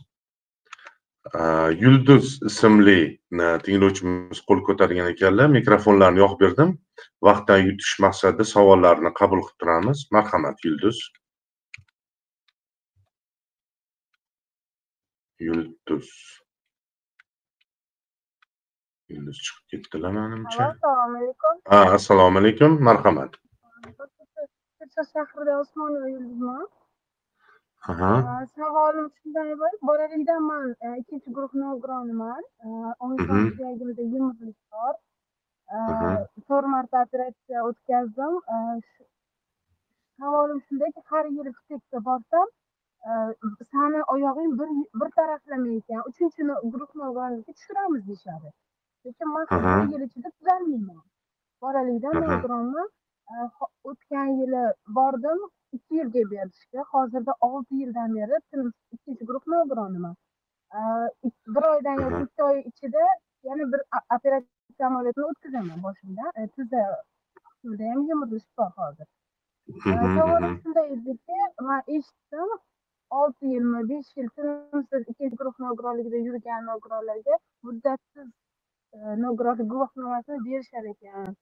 [1.81, 3.21] Yulduz ismli
[3.65, 6.71] tinglovchimiz qo'l ko'targan ekanlar mikrofonlarni yoqib berdim.
[7.29, 10.07] Vaqtdan yutish maqsadida savollarni qabul qilib turamiz.
[10.17, 10.99] Marhamat yulduz.
[15.41, 16.09] Yulduz.
[19.11, 20.65] Yulduz chiqib ketdilar manimcha.
[20.65, 21.63] Alo, assalomu alaykum.
[21.71, 23.37] ha assalomu alaykum marhamat.
[25.13, 26.67] Shahrida Usmonova Yulduzman.
[28.57, 29.81] Savolim shunday bo'lib,
[30.49, 32.43] man ikkinchi guruh nogironiman.
[32.65, 33.27] Uh, O'n Mhm.
[33.29, 34.95] sakkiz yagimda yumurlik bor.
[36.49, 38.35] To'rt marta operatsiya o'tkazdim.
[40.19, 42.49] Savolim shundayki, har yili ftekka borsam,
[43.73, 46.01] sani oyog'ing bir bir taraflama ekan.
[46.11, 48.49] Uchinchi guruh nogironlikka tushiramiz deyishadi.
[49.07, 51.03] Lekin man bir yil ichida tuzalmayman.
[51.63, 52.89] Bolalikdan nogironman.
[53.91, 54.63] O'tgan yili
[54.99, 55.41] bordim,
[55.77, 56.79] ikki yilga berishdi.
[56.93, 58.41] Hozirda olti yildan beri
[58.95, 60.17] ikkinchi guruh nogironiman.
[60.79, 63.05] Uh, ik- Bir oydan yoki ikki oy ichida
[63.49, 63.81] yana bir
[64.17, 66.25] operatsiya amaliyotini o'tkazaman boshimda.
[66.39, 66.83] Uh, Tizza
[67.47, 69.09] qismida ham yumurilish bor hozir.
[70.63, 71.39] Shunday ediki,
[71.69, 72.51] man eshitdim,
[73.21, 77.37] olti yilmi, besh yil tinimsiz ikkinchi guruh nogironligida yurgan nogironlarga
[77.69, 78.29] muddatsiz
[78.97, 81.37] uh, nogironlik guvohnomasini berishar ekan.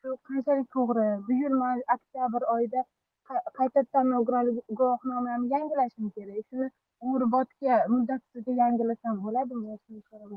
[0.00, 1.06] Shu qanchalik to'g'ri?
[1.26, 2.82] Bu yil man oktyabr oyida
[3.28, 6.42] qa- qaytadan nogironlik guvohnomamni yangilashim kerak.
[6.50, 6.68] Shuni
[7.06, 9.78] umrbodga muddatsizga yangilasam bo'ladimi?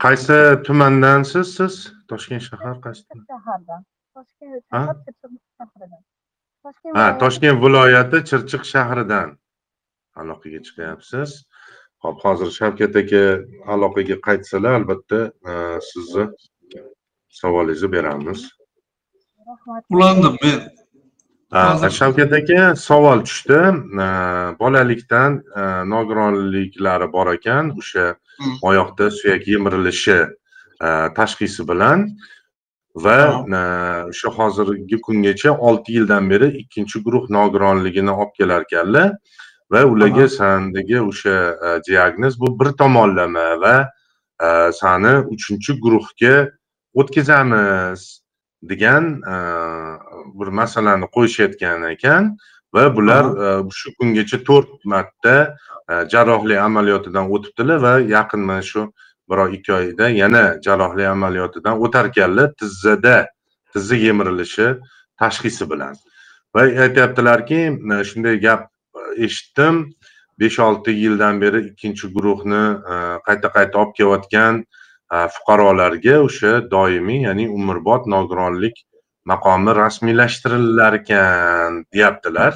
[0.06, 1.76] Qaysi tumandansiz siz
[2.13, 3.82] toshkent shahar qaysi shahardan.
[4.15, 4.82] Toshkent Ha?
[4.82, 6.02] shahar Chirchiq shahridan.
[6.65, 9.30] Toshkent ha viloyati toshkent viloyati chirchiq shahridan
[10.21, 11.30] aloqaga chiqyapsiz
[12.04, 13.24] hop hozir shavkat aka
[13.74, 15.19] aloqaga qaytsalar albatta
[15.52, 15.54] e,
[15.89, 16.26] sizni
[17.39, 18.41] savolingizni beramiz
[19.52, 19.84] rahmat.
[19.90, 20.36] ulandim
[21.52, 23.60] men shavkat aka savol tushdi
[24.62, 25.32] bolalikdan
[25.94, 28.06] nogironliklari bor ekan o'sha
[28.42, 28.58] Hmm.
[28.62, 30.18] oyoqda suyak yemirilishi
[31.18, 32.00] tashxisi bilan
[32.96, 33.18] va
[34.10, 39.10] o'sha hozirgi kungacha olti yildan beri ikkinchi guruh nogironligini olib kelar ekanlar
[39.72, 41.36] va ularga sandagi o'sha
[41.88, 43.76] diagnoz bu bir tomonlama va
[44.82, 46.36] sani uchinchi guruhga
[47.00, 48.02] o'tkazamiz
[48.63, 49.36] degan e,
[50.39, 52.38] bir masalani qo'yishayotgan ekan
[52.74, 55.36] va bular e, shu kungacha to'rt marta
[55.89, 58.91] e, jarrohlik amaliyotidan o'tibdilar va yaqin mana shu
[59.30, 63.28] bir oy ikki oyda yana jarrohlik amaliyotidan o'tarkanlar tizzada
[63.74, 64.67] tizza yemirilishi
[65.19, 65.95] tashxisi bilan.
[66.56, 67.60] Va aytyaptilarki
[68.10, 68.69] shunday gap
[69.17, 69.76] eshitdim
[70.39, 72.63] besh olti yildan beri ikkinchi guruhni
[73.28, 74.65] qayta qayta olib kelayotgan
[75.12, 78.78] fuqarolarga o'sha doimiy ya'ni umrbod nogironlik
[79.26, 82.54] maqomi rasmiylashtirilar ekan deyaptilar.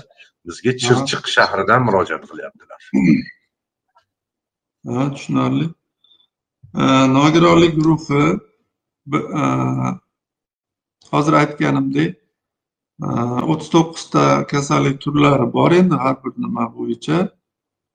[0.48, 2.82] Bizga chirchiq shahridan murojaat qilyaptilar.
[4.88, 5.68] Ha tushunarli.
[7.18, 8.24] Nogironlik guruhi
[9.14, 9.92] uh,
[11.12, 12.12] hozir aytganimdek
[13.52, 17.18] o'ttiz to'qqizta kasallik turlari bor endi har bir nima bo'yicha.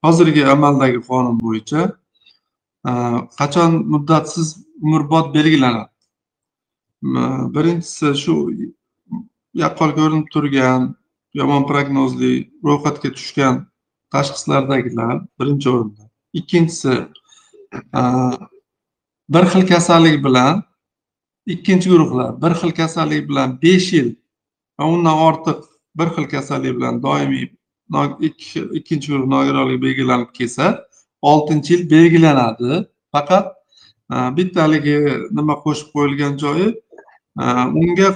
[0.04, 1.82] Hozirgi amaldagi qonun bo'yicha
[2.88, 2.92] Э,
[3.38, 4.48] qachon muddatsiz
[4.82, 5.90] umrbod belgilanadi?
[7.54, 8.34] Birinchisi shu
[9.54, 10.94] yaqqol ko'rinib turgan
[11.34, 12.32] yomon prognozli
[12.64, 13.54] ro'yxatga tushgan
[14.12, 16.04] tashxislardagilar birinchi o'rinda.
[16.32, 16.94] Ikkinchisi
[18.00, 18.02] e,
[19.34, 20.62] bir xil kasallik bilan
[21.46, 24.08] ikkinchi guruhlar bir xil kasallik bilan besh yil
[24.78, 25.60] va undan ortiq
[25.98, 27.46] bir xil kasallik bilan doimiy
[28.78, 30.66] ikkinchi guruh nogironlik belgilanib kelsa
[31.22, 32.86] oltinchi yil belgilanadi.
[33.12, 33.46] Faqat
[34.10, 34.98] bitta bittaligi
[35.38, 36.68] nima qo'shib qo'yilgan joyi
[37.42, 37.44] e,
[37.80, 38.08] unga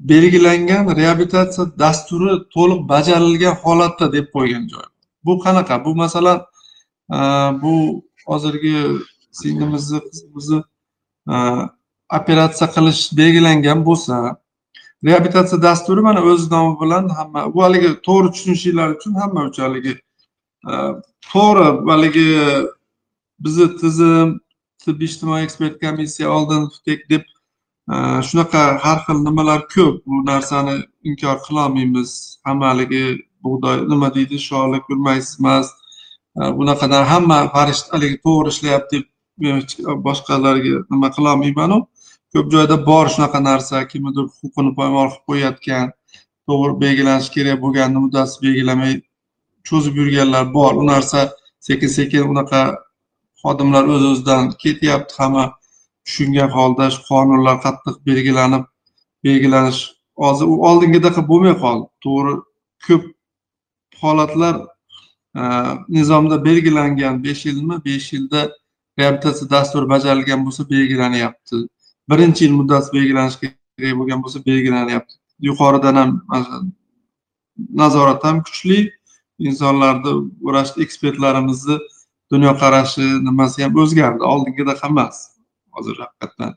[0.00, 4.88] belgilangan reabilitatsiya dasturi to'liq bajarilgan holatda deb qo'ygan joyi
[5.26, 5.84] bu qanaqa?
[5.84, 6.38] Bu masalan
[7.16, 7.18] e,
[7.62, 7.74] bu
[8.26, 8.76] hozirgi
[9.40, 10.60] singlimizni qizimizni
[12.18, 14.36] operatsiya qilish belgilangan bo'lsa
[15.06, 19.94] reabilitatsiya dasturi mana o'z nomi bilan hamma bu haligi to'g'ri tushunishinglar uchun hamma uchun haligi
[20.72, 20.76] Э,
[21.32, 22.28] to'g'ri haligi
[23.44, 24.40] bizni tizim
[24.84, 27.22] tibbiy ijtimoiy ekspert komissiya oldin FTEK deb
[27.92, 27.94] e,
[28.28, 30.02] shunaqa har xil nimalar ko'p.
[30.06, 30.76] Bu narsani
[31.10, 32.10] inkor qilolmaymiz.
[32.46, 33.04] Hamma haligi
[33.44, 35.72] bug'doy nima deydi sholi ko'rmaysiz emas
[36.38, 39.08] e, bunaqadan hamma farishta haligi to'g'ri ishlayapti deb
[39.46, 39.64] men
[40.08, 41.80] boshqalarga nima qilolmaymanu.
[42.34, 45.90] Ko'p joyda bor shunaqa narsa kimnidir huquqini poymol qilib qo'yayotgan
[46.48, 48.94] to'g'ri belgilanishi kerak bo'lgan muddatsiz belgilamay
[49.68, 50.72] cho'zib yurganlar bor.
[50.80, 51.20] U narsa
[51.60, 52.62] sekin sekin unaqa
[53.42, 55.14] xodimlar o'z o'zidan ketyapti.
[55.20, 55.44] Hamma
[56.06, 58.64] tushungan holda shu qonunlar qattiq belgilanib
[59.24, 59.80] belgilanish
[60.22, 61.86] hozir u oldingidaqa bo'lmay qoldi.
[62.04, 62.34] To'g'ri
[62.86, 63.04] ko'p
[64.02, 64.54] holatlar
[65.40, 65.42] e,
[65.96, 68.40] nizomda belgilangan besh yilmi besh yilda
[68.98, 71.56] reabilitatsiya dasturi bajarilgan bo'lsa belgilanyapti.
[72.10, 75.14] Birinchi yil muddati belgilanishi kerak bo'lgan bo'lsa belgilanyapti.
[75.48, 76.10] Yuqoridan ham
[77.82, 78.78] nazorat ham kuchli.
[79.38, 80.12] Insonlarni
[80.46, 81.78] vrach ekspertlarimizni
[82.32, 84.22] dunyoqarashi nimasi ham o'zgardi.
[84.32, 85.16] Oldingidek emas
[85.74, 86.52] hozir haqiqatdan.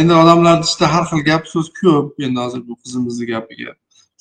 [0.00, 3.72] Endi odamlarni ichida har xil gap so'z ko'p endi hozir bu qizimizni gapiga.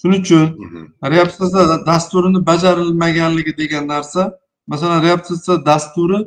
[0.02, 0.82] Shuning uchun Mhm.
[1.14, 4.22] reabilitatsiya dasturini bajarilmaganligi degan narsa
[4.68, 6.20] masalan reabilitatsiya dasturi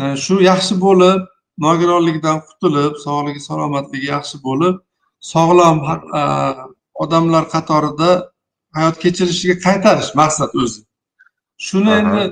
[0.00, 1.20] e, shu yaxshi bo'lib
[1.66, 4.74] nogironlikdan qutulib sog'ligi salomatligi yaxshi bo'lib
[5.32, 5.76] sog'lom
[6.20, 6.22] e,
[7.04, 8.10] odamlar qatorida
[8.76, 10.80] hayot kechirishiga qaytarish maqsad o'zi.
[11.66, 12.22] Shuni endi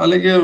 [0.00, 0.34] haligi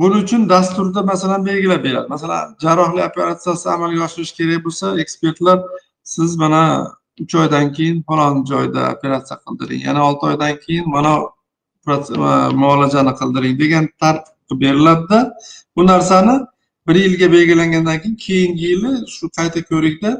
[0.00, 2.08] buning uchun dasturda masalan belgilab beradi.
[2.14, 5.58] Masalan jarrohlik operatsiyasi amalga oshirish kerak bo'lsa ekspertlar
[6.14, 6.62] siz mana
[7.22, 11.12] uch oydan keyin falon joyda operatsiya qildiring yana olti oydan keyin mana
[12.62, 15.18] muolajani qildiring degan tartib qilib beriladida
[15.76, 16.34] bu narsani
[16.86, 20.10] bir yilga belgilangandan keyin keyingi yili shu qayta ko'rikda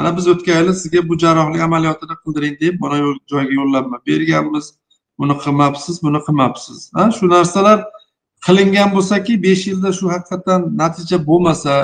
[0.00, 2.96] mana biz o'tgan yili sizga bu jarrohlik amaliyotini qildiring deb mana
[3.30, 4.66] joyga yo'llanma berganmiz.
[5.18, 6.78] Buni qilmabsiz buni qilmabsiz.
[7.16, 7.78] Shu narsalar
[8.46, 11.74] qilingan bo'lsaki besh yilda shu haqiqatdan natija bo'lmasa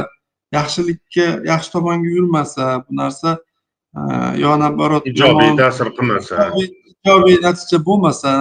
[0.59, 3.31] yaxshilikka yaxshi tomonga yurmasa bu narsa
[3.99, 4.01] e,
[4.43, 6.35] yo naоборот ijobiy ta'sir qilmasa.
[6.47, 6.67] Ijobiy
[7.05, 8.33] ijobiy natija bo'lmasa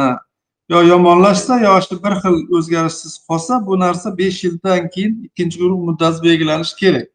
[0.74, 5.80] yo yomonlashsa yo shu bir xil o'zgarishsiz qolsa bu narsa besh yildan keyin ikkinchi guruh
[5.88, 7.08] muddati belgilanishi kerak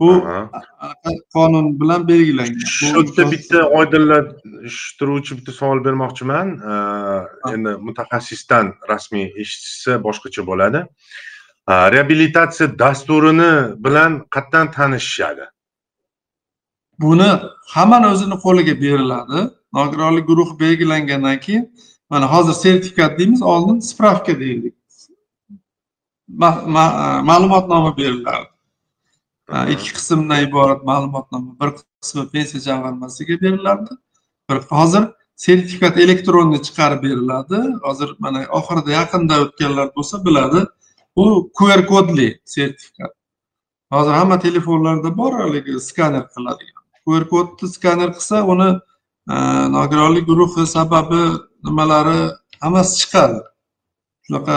[0.00, 0.10] bu
[1.34, 2.66] qonun bilan belgilangan.
[2.76, 6.46] Shu yerda bitta oydinlashtiruvchi bitta savol bermoqchiman.
[7.54, 10.80] Endi mutaxassisdan rasmiy eshitishsa boshqacha bo'ladi.
[11.94, 13.52] Reabilitatsiya dasturini
[13.84, 15.44] bilan qayerdan tanishishadi.
[17.02, 17.30] Buni
[17.74, 19.38] hammani o'zini qo'liga beriladi.
[19.78, 21.64] Nogironlik guruhi belgilangandan keyin
[22.10, 24.74] mana hozir sertifikat deymiz oldin spravka deyildik
[26.28, 28.46] Ma- ma- ma'lumotnoma beriladi
[29.48, 31.70] ikki qismdan iborat ma'lumotnoma bir
[32.02, 33.90] qismi pensiya jamg'armasiga beriladi.
[34.50, 35.04] Bir hozir
[35.36, 37.58] sertifikat elektronniy chiqarib beriladi.
[37.82, 40.66] Hozir mana oxirida yaqinda o'tganlar bo'lsa biladi.
[41.16, 43.12] Bu qr kodli sertifikat.
[43.92, 46.84] Hozir hamma telefonlarda bor haligi skaner qiladigan.
[47.06, 48.70] Qr kodni skaner qilsa uni
[49.32, 49.34] e,
[49.76, 51.22] nogironlik guruhi sababi
[51.64, 52.20] nimalari
[52.60, 53.40] hammasi chiqadi.
[54.26, 54.56] Shunaqa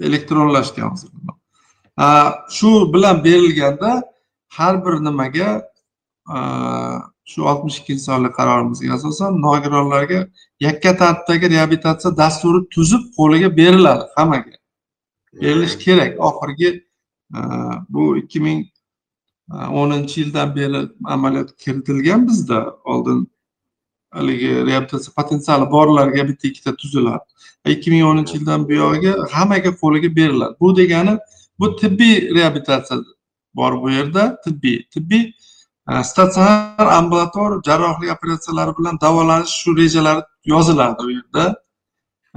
[0.00, 1.10] elektronlashgan hozir
[2.56, 4.02] shu bilan berilganda
[4.48, 5.48] har bir nimaga
[7.30, 10.28] shu oltmish ikkinchi sonli qarorimizga asosan nogironlarga
[10.60, 14.52] yakka tartibdagi reabilitatsiya dasturi tuzib qo'liga beriladi hammaga.
[15.42, 16.12] Berilishi kerak.
[16.28, 16.70] Oxirgi
[17.94, 18.60] bu ikki ming
[19.80, 22.58] o'ninchi yildan beri amaliyot kiritilgan bizda.
[22.84, 23.18] Oldin
[24.16, 27.24] haligi reabilitatsiya potensiali borlarga bitta ikkita tuziladi.
[27.74, 30.54] Ikki ming o'ninchi yildan buyog'iga hammaga qo'liga beriladi.
[30.60, 31.18] Bu degani
[31.58, 32.98] bu tibbiy reabilitatsiya
[33.54, 35.24] bor bu yerda tibbiy tibbiy
[35.90, 41.44] e, statsionar ambulator jarrohlik operatsiyalari bilan davolanish shu rejalar yoziladi u yerda.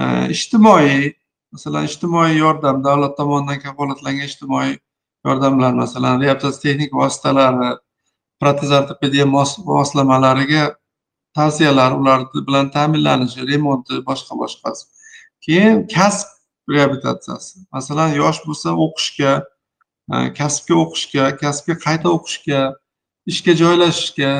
[0.02, 0.04] E,
[0.36, 1.14] ijtimoiy
[1.52, 4.78] masalan ijtimoiy yordam davlat tomonidan kafolatlangan ijtimoiy
[5.26, 7.76] yordamlar masalan reabilitatsiya texnik vositalari
[8.42, 10.64] protez ortopediya mos- moslamalariga
[11.36, 14.84] tavsiyalar ular bilan ta'minlanishi remonti boshqa boshqasi
[15.46, 16.28] keyin kasb
[16.76, 19.32] reabilitatsiyasi masalan yosh bo'lsa o'qishga
[20.14, 22.62] e, kasbga o'qishga kasbga qayta o'qishga
[23.32, 24.32] ishga joylashishga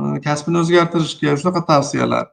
[0.00, 2.26] e, kasbini o'zgartirishga shunaqa tavsiyalar.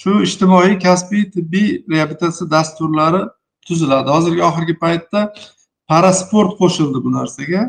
[0.00, 3.22] Shu ijtimoiy kasbiy tibbiy reabilitatsiya dasturlari
[3.66, 4.08] tuziladi.
[4.16, 5.20] Hozirgi oxirgi paytda
[5.90, 7.62] parasport qo'shildi bu narsaga.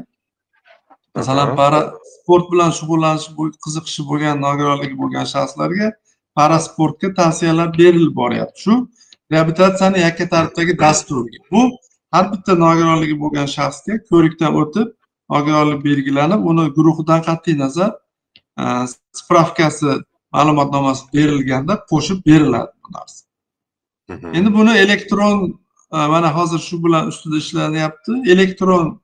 [1.16, 1.82] Masalan para
[2.16, 3.28] sport bilan shug'ullanish
[3.66, 5.92] qiziqishi bo'lgan nogironligi bo'lgan shaxslarga
[6.40, 8.62] parasportga tavsiyalar berilib boryapti.
[8.66, 8.76] Shu
[9.32, 11.62] reabilitatsiyani yakka tartibdagi dasturga bu
[12.12, 14.88] har bitta nogironligi bo'lgan shaxsga ko'rikdan o'tib
[15.34, 17.92] nogironlik belgilanib uni guruhidan qat'iy nazar
[18.62, 18.64] e,
[19.20, 19.92] spravkasi
[20.36, 23.22] ma'lumotnomasi berilganda qo'shib beriladi bu narsa.
[24.38, 25.38] Endi buni elektron
[25.96, 28.12] e, mana hozir shu bilan ustida ishlanyapti.
[28.34, 29.02] Elektron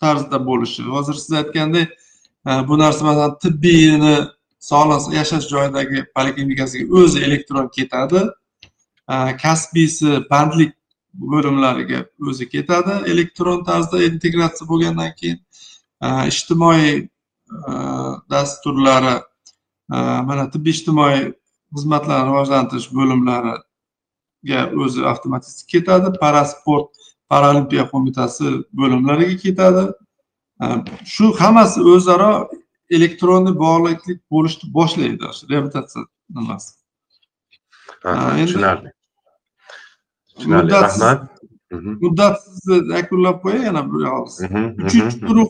[0.00, 0.82] tarzda bo'lishi.
[0.82, 1.88] Hozir siz aytgandek
[2.48, 4.16] e, bu narsa masalan tibbiyni
[4.70, 8.20] sog'lom yashash joyidagi poliklinikasiga o'zi elektron ketadi
[9.42, 10.72] kasbiysi bandlik
[11.32, 12.94] bo'limlariga o'zi ketadi.
[13.12, 15.40] Elektron tarzda integratsiya bo'lgandan keyin
[16.02, 17.08] E, ijtimoiy
[17.68, 17.72] e,
[18.30, 19.14] dasturlari
[19.94, 19.96] e,
[20.28, 21.20] mana tibbiy ijtimoiy
[21.76, 26.10] xizmatlarni rivojlantirish bo'limlariga o'zi avtomatik ketadi.
[26.22, 26.90] Parasport
[27.30, 29.84] paralimpiya qo'mitasi bo'limlariga ketadi.
[31.14, 32.32] Shu hammasi o'zaro
[32.96, 35.30] elektronniy bog'liqlik bo'lishni boshlaydi.
[35.52, 36.04] Reabilitatsiya
[36.38, 36.74] nimasi?
[38.02, 38.92] Tushunarli
[40.46, 41.28] muddatsiz rahmat
[41.72, 45.48] Mhm, muddatsizni yakunlab qo'yay yana bir og'iz mhm, uchinchi mhm, guruh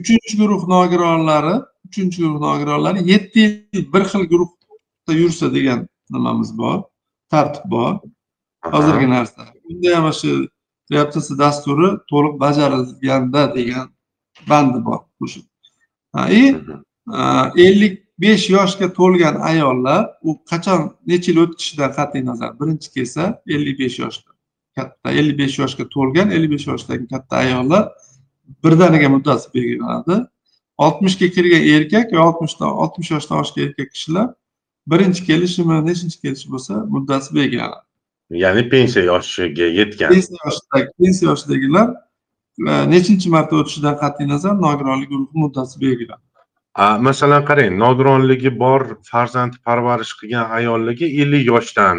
[0.00, 1.54] uchinchi guruh nogironlari
[1.86, 3.40] uchinchi guruh nogironlari yetti
[3.72, 5.80] yil bir xil guruhda yursa degan
[6.14, 6.78] nimamiz bor
[7.32, 7.92] tartib bor.
[8.72, 9.42] Hozirgi narsa.
[9.70, 10.32] Unda ham shu
[10.92, 13.86] reabilitatsiya dasturi to'liq bajarilganda degan
[14.50, 15.00] bandi bor.
[15.18, 15.44] Qo'shib.
[16.40, 16.42] И
[17.66, 22.50] ellik besh yoshga to'lgan ayollar u qachon necha yil o'tishidan qat'iy nazar?
[22.60, 24.30] Birinchi kelsa ellik besh yoshda.
[24.76, 27.84] Katta ellik besh yoshga to'lgan ellik besh yoshdagi katta ayollar
[28.64, 30.16] birdaniga muddati belgilanadi.
[30.84, 34.28] Oltmishga kirgan erkak va oltmishdan oltmish yoshdan oshgan erkak kishilar
[34.92, 37.86] birinchi kelishimi nechinchi kelishi bo'lsa muddati belgilanadi.
[38.44, 40.10] Ya'ni pensiya yoshiga yetgan.
[40.14, 41.88] Pensiya yoshidagi pensiya yoshidagilar
[42.70, 46.31] e, nechinchi marta o'tishidan qat'iy nazar nogironlik guruhi muddati belgilanadi
[46.76, 51.98] masalan qarang nogironligi bor farzand parvarish qilgan ayollarga ellik yoshdan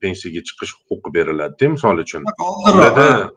[0.00, 2.24] pensiyaga chiqish huquqi beriladida misol uchun.
[2.72, 3.30] Ularda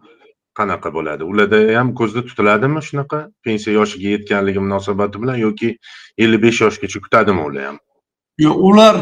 [0.60, 1.24] qanaqa bo'ladi?
[1.24, 3.20] Ularda ham ko'zda tutiladimi shunaqa?
[3.46, 5.78] Pensiya yoshiga yetganligi munosabati bilan yoki
[6.18, 7.78] ellik besh yoshgacha kutadimi ular ham?
[8.46, 8.96] Yo'q ular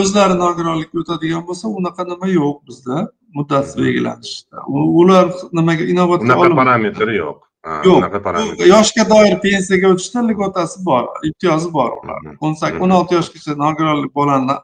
[0.00, 3.06] o'zlari nogironlikka o'tadigan bo'lsa unaqa nima yo'q bizda
[3.36, 4.66] muddati belgilanishda
[5.00, 5.26] ular
[5.58, 11.72] nimaga inobatga unaqa parametri yo'q yo'q parametr bu yoshga doir pensiyaga o'tishda lьготasi bor imtiyozi
[11.72, 12.20] bor ular.
[12.22, 12.36] Mhm.
[12.40, 14.56] o'n sakkiz o'n olti yoshgacha nogironlik bolani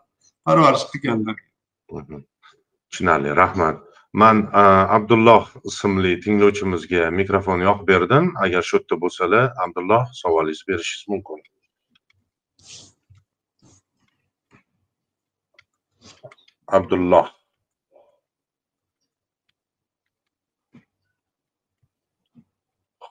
[0.46, 1.36] parvarish qilganlar.
[2.90, 3.76] Tushunarli rahmat.
[4.12, 4.38] Man
[4.96, 8.32] abdulloh ismli tinglovchimizga mikrofon yoqib berdim.
[8.44, 11.38] Agar shu yerda bo'lsalar abdulloh savolingizni berishingiz mumkin.
[16.78, 17.38] Abdulloh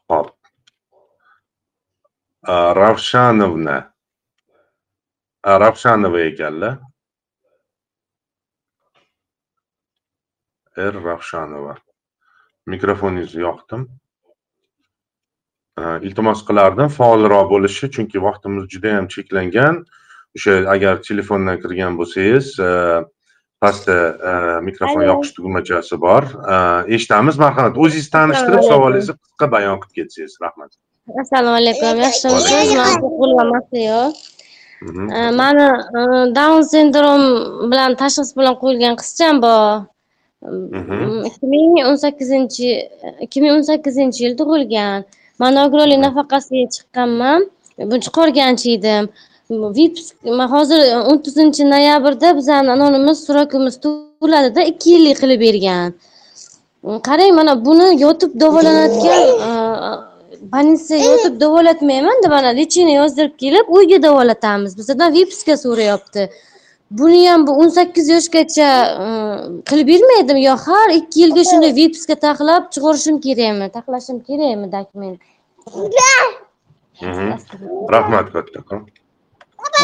[0.10, 0.34] hop
[2.48, 3.78] A, ravshanovna
[5.44, 6.78] A, ravshanova ekanlar.
[10.78, 11.76] R ravshanova
[12.68, 13.88] mikrofoningizni yoqdim.
[15.78, 19.84] A, iltimos qilardim faolroq bo'lishi chunki vaqtimiz juda ham cheklangan.
[20.38, 22.54] O'sha agar telefondan kirgan bo'lsangiz
[23.62, 23.96] pastda
[24.30, 24.34] a,
[24.68, 26.24] mikrofon yoqish tugmachasi bor.
[26.54, 26.56] A,
[26.96, 30.72] eshitamiz marhamat o'zingizni tanishtirib savolingizni qisqa bayon qilib ketsangiz rahmat.
[31.24, 33.62] Assalomu alaykum yaxshimisiz man
[34.82, 35.36] Mhm.
[35.36, 35.68] mani
[36.00, 36.02] e,
[36.38, 37.24] down sindrom
[37.72, 39.88] bilan tashxis bilan qo'yilgan qizcham bor.
[40.80, 41.26] Mhm.
[41.30, 42.68] ikki ming o'n sakkizinchi
[43.26, 45.06] ikki ming o'n sakkizinchi yil tug'ilgan
[45.40, 47.40] man nogironlik nafaqasiga chiqqanman.
[47.90, 49.04] Buni chiqarganchi edim
[49.50, 55.94] vips man hozir o'n to'qqizinchi noyabrda bizani anonimiz surokimiz to'ladida ikki yillik qilib bergan
[57.08, 59.22] qarang mana buni yotib davolanayotgan
[60.54, 66.30] больницаga yotib davolatmaymanda mana lechение yozdirib kelib uyga davolatamiz bizdan vipsga so'rayapti
[67.00, 68.70] buni ham bu o'n sakkiz yoshgacha
[69.70, 75.20] qilib bermaydimi yo har ikki yilga shunday vipsga taxlab chiqarishim kerakmi taxlashim kerakmi dokument
[77.96, 78.82] rahmat kattakon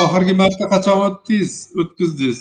[0.03, 1.53] oxirgi marta qachon o'tdingiz?
[1.81, 2.39] O'tkazdingiz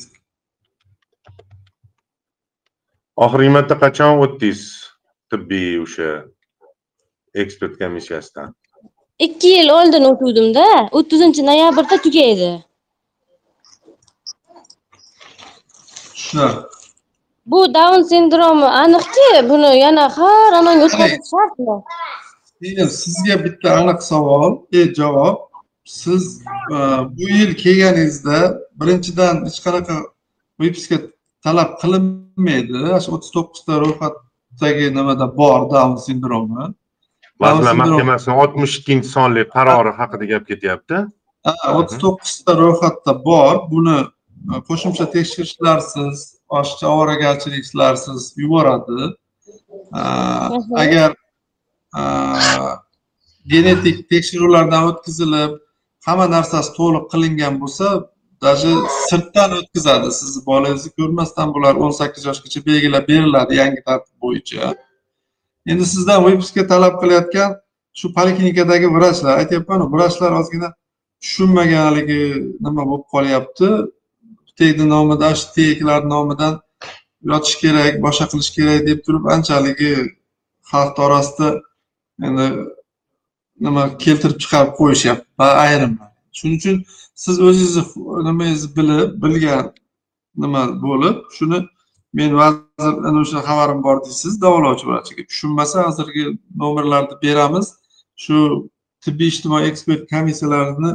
[3.25, 4.63] oxirgi marta qachon o'tdingiz?
[5.31, 6.09] Tibbiy o'sha
[7.43, 8.49] ekspert komissiyasidan.
[9.27, 10.67] Ikki yil oldin o'tuvdimda
[10.99, 12.51] o'ttizinchi noyabrda tugaydi.
[17.47, 21.77] Bu down sindromi aniqki buni yana har anonga o'tkazish shartmi?
[22.69, 25.37] Endi sizga bitta aniq savol e javob
[25.85, 26.77] siz e,
[27.17, 29.97] bu yil kelganingizda birinchidan hech qanaqa
[30.61, 30.99] vipsga
[31.45, 32.83] talab qilinmaydi.
[33.03, 36.65] Shu o'ttiz to'qqizta ro'yxatdagi nimada bor daun sindromi?
[37.41, 40.99] Vazirlar mahkamasini oltmish ikkinchi sonli qarori haqida gap ketyapti.
[41.79, 43.55] O'ttiz to'qqizta ro'yxatda bor.
[43.73, 43.99] Buni
[44.53, 46.17] e, qo'shimcha tekshirishlarsiz
[46.59, 49.01] oshiqcha ovoragarchiliklarsiz yuboradi.
[50.01, 50.05] E,
[50.85, 51.11] agar
[53.53, 55.59] genetik tekshiruvlardan o'tkazilib
[56.07, 57.87] hamma narsasi to'liq qilingan bo'lsa
[58.43, 58.71] даже
[59.09, 60.09] sirtdan o'tkazadi.
[60.21, 64.75] Sizni bolangizni ko'rmasdan bular o'n sakkiz yoshgacha belgilab beriladi yangi tartib bo'yicha.
[65.71, 67.51] Endi sizdan vipsga talab qilayotgan
[67.99, 69.33] shu poliklinikadagi vrachlar.
[69.43, 70.69] Aytyapmanu vrachlar ozgina
[71.23, 72.23] tushunmaganligi
[72.65, 73.69] nima bo'lib qolyapti?
[74.59, 76.55] Tegni nomidan shu teglar nomidan
[77.31, 79.93] yotish kerak boshqa qilish kerak deb turib anchaligi
[80.71, 81.49] xalq orasida
[82.27, 82.47] endi
[83.67, 85.27] nima keltirib chiqarib qo'yishyapti.
[85.65, 86.77] Ayrimlar shuning uchun
[87.25, 87.83] siz o'zingizni
[88.29, 89.73] nimangizni bilib bilgan
[90.43, 91.59] nima bo'lib shuni
[92.19, 96.25] men vazir ana o'sha xabarim bor deysiz davolovchi vrachiga tushunmasa hozirgi
[96.63, 97.67] nomerlarni beramiz.
[98.25, 98.37] Shu
[99.05, 100.93] tibbiy ijtimoiy ekspert komissiyalarini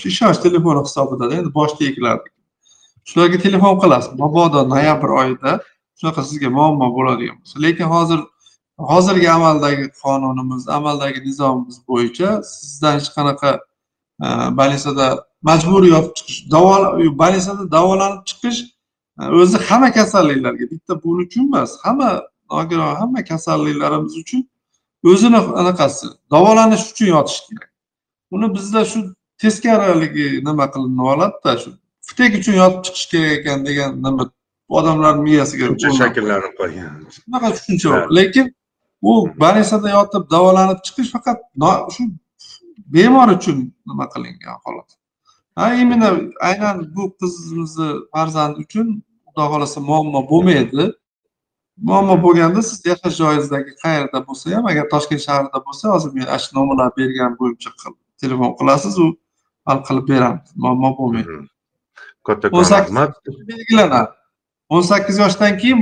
[0.00, 2.18] shu ishonch telefoni hisobidada endi boshdagilar
[3.08, 4.12] shularga telefon qilasiz.
[4.22, 5.52] Mabodo noyabr oyida
[5.98, 7.56] shunaqa sizga muammo bo'ladigan bo'lsa.
[7.64, 8.20] Lekin hozir
[8.78, 13.50] hozirgi amaldagi qonunimiz amaldagi nizomimiz bo'yicha sizdan hech qanaqa
[14.24, 14.26] e,
[14.58, 15.06] больницада
[15.42, 16.40] majburiy yotib chiqish
[17.22, 18.60] больницада davolanib chiqish
[19.20, 22.10] e, o'zi hamma kasalliklarga bitta buning uchun emas hamma
[22.50, 24.42] nogiron hamma kasalliklarimiz uchun
[25.04, 27.70] o'zini anaqasi davolanish uchun yotish kerak.
[28.30, 29.00] Uni bizda shu
[29.42, 31.70] teskariligi nima qilinib oladida shu
[32.08, 34.24] ftek uchun yotib chiqish kerak ekan degan nima
[34.78, 36.92] odamlarni miyasiga tushuncha shakllanib qolgan.
[37.16, 38.46] Shunaqa tushuncha bor lekin
[39.10, 41.38] u больницada yotib davolanib chiqish faqat
[41.94, 42.04] shu
[42.94, 44.90] bemor uchun nima qilingan xolos.
[45.58, 46.10] Ha именно
[46.48, 48.86] aynan bu qizimizni farzandi uchun
[49.26, 50.84] xudo xohlasa muammo bo'lmaydi.
[51.88, 56.38] Muammo bo'lganda siz yashash joyingizdagi qayerda bo'lsa ham agar toshkent shahrida bo'lsa hozir men ana
[56.44, 57.70] shu nomerlar bergan bo'yicha
[58.22, 59.06] telefon qilasiz u
[59.68, 60.48] hal qilib beramiz.
[60.62, 61.32] Muammo bo'lmaydi.
[61.38, 61.48] Mhm.
[62.26, 63.10] kattakon rahmat
[63.50, 64.12] belgilanadi.
[64.74, 65.80] O'n sakkiz yoshdan keyin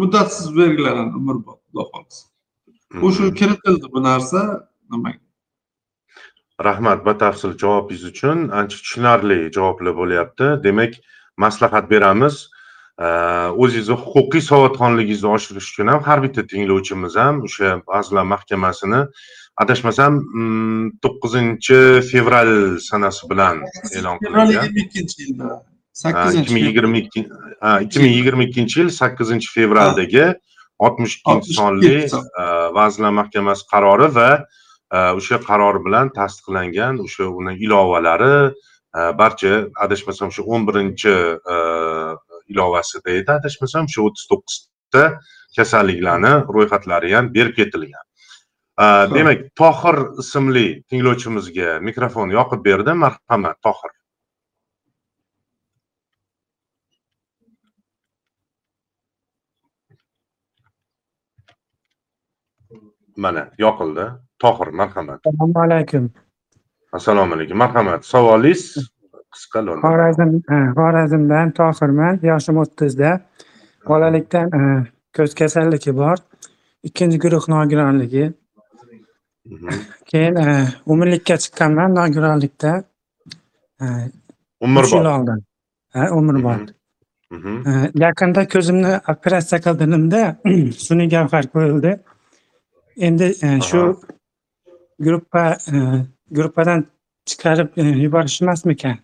[0.00, 2.26] muddatsiz belgilanadi umrbod xudo xohlasa
[2.92, 3.34] Mhm.
[3.38, 4.40] kiritildi bu narsa.
[4.92, 5.18] Nimaga
[6.68, 8.38] rahmat batafsil javobingiz uchun.
[8.58, 10.46] Ancha tushunarli javoblar bo'lyapti.
[10.64, 10.92] Demak
[11.44, 12.36] maslahat beramiz.
[13.62, 19.00] O'zingizni huquqiy savodxonligingizni oshirish uchun ham har bitta tinglovchimiz ham o'sha vazirlar mahkamasini
[19.62, 21.78] adashmasam mm, to'qqizinchi
[22.10, 22.52] fevral
[22.88, 23.56] sanasi bilan
[23.96, 24.64] e'lon fevral qilingan.
[24.66, 25.48] yigirma ikkinchi yilda.
[26.02, 26.52] Sakkizinchi
[27.84, 30.26] ikki ming yigirma ikkinchi yil sakkizinchi fevraldagi
[30.86, 32.26] oltmish ikkinchi 62 sonli son.
[32.76, 39.52] vazirlar mahkamasi qarori va e, o'sha qaror bilan tasdiqlangan o'sha uni ilovalari e, barcha
[39.86, 41.14] adashmasam shu o'n birinchi
[41.54, 41.56] e,
[42.52, 45.04] ilovasida edi adashmasam shu o'ttiz to'qqizta
[45.56, 48.06] kasalliklarni ro'yxatlari ham berib ketilgan.
[49.14, 52.94] Demak tohir ismli tinglovchimizga mikrofon yoqib berdi.
[53.04, 53.90] Marhamat tohir
[63.24, 64.04] mana yoqildi.
[64.42, 65.20] Tohir marhamat.
[65.26, 66.04] Assalomu alaykum.
[66.92, 67.56] Assalomu alaykum.
[67.64, 68.00] Marhamat.
[68.12, 68.62] Savolingiz?
[69.34, 72.14] Qisqa xorazm ha, xorazmdan tohirman.
[72.30, 73.10] Yoshim o'ttizda.
[73.88, 74.60] Bolalikdan e,
[75.16, 76.18] ko'z kasalligi bor.
[76.88, 78.24] Ikkinchi guruh nogironligi.
[79.54, 79.68] Mhm.
[80.10, 80.46] keyin e,
[80.92, 82.72] umrlikka chiqqanman nogironlikda.
[83.82, 85.40] E, uch yil umrbod oldin.
[85.94, 86.68] Ha umrbod
[87.36, 87.54] Mhm.
[87.70, 87.72] E,
[88.04, 90.22] yaqinda ko'zimni operatsiya qildirimda
[90.86, 91.92] sun'iy gavhar qo'yildi
[93.06, 93.94] endi e, shu Aha.
[95.06, 95.44] gruppa
[95.74, 95.76] e,
[96.36, 96.80] gruppadan
[97.28, 98.96] chiqarib e, yuborish emasmikan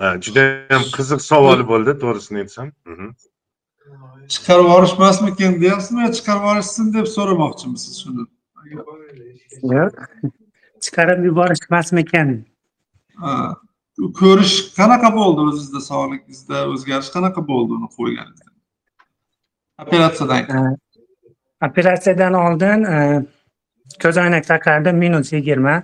[0.00, 3.08] Ha, judayam qiziq savol bo'ldi to'g'risini aytsam Mhm.
[4.32, 8.24] chiqarib yuborishmasmikin deyapsizmi yo chiqarib yuborishsin deb so'ramoqchimisiz shuni
[9.74, 9.92] yo'q
[10.84, 12.28] chiqarib yuborish emasmikan
[13.24, 13.32] Ha.
[13.52, 13.69] U
[14.20, 18.50] ko'rish qanaqa bo'ldi o'zizda sog'lig'ingizda o'zgarish qanaqa bo'ldi uni qo'yganingizda?
[19.82, 20.76] Operatsiyadan
[21.68, 22.78] operatsiyadan oldin
[24.02, 25.76] ko'zoynak taqardim minus yigirma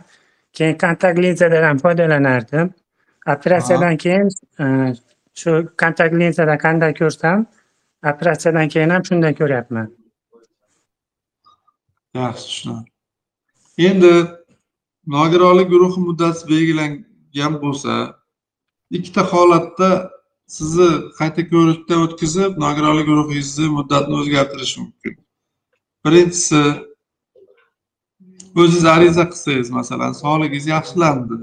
[0.56, 2.66] keyin kontakt linzadan ham foydalanardim
[3.34, 4.28] operatsiyadan keyin
[5.40, 5.50] shu
[5.82, 7.46] kontakt linzada qanday ko'rsam
[8.12, 9.88] operatsiyadan keyin ham shunday ko'ryapman.
[12.14, 12.90] Yaxshi tushunarli.
[13.88, 14.12] Endi
[15.06, 17.04] nogironlik guruhi muddati belgilangan
[17.64, 17.92] bo'lsa
[18.96, 19.90] ikkita holatda
[20.56, 25.14] sizni qayta ko'rikdan o'tkazib nogironlik guruhingizni muddatini o'zgartirish mumkin.
[26.04, 26.62] Birinchisi
[28.60, 31.36] o'zingiz ariza qilsangiz masalan sog'lig'ingiz yaxshilandi.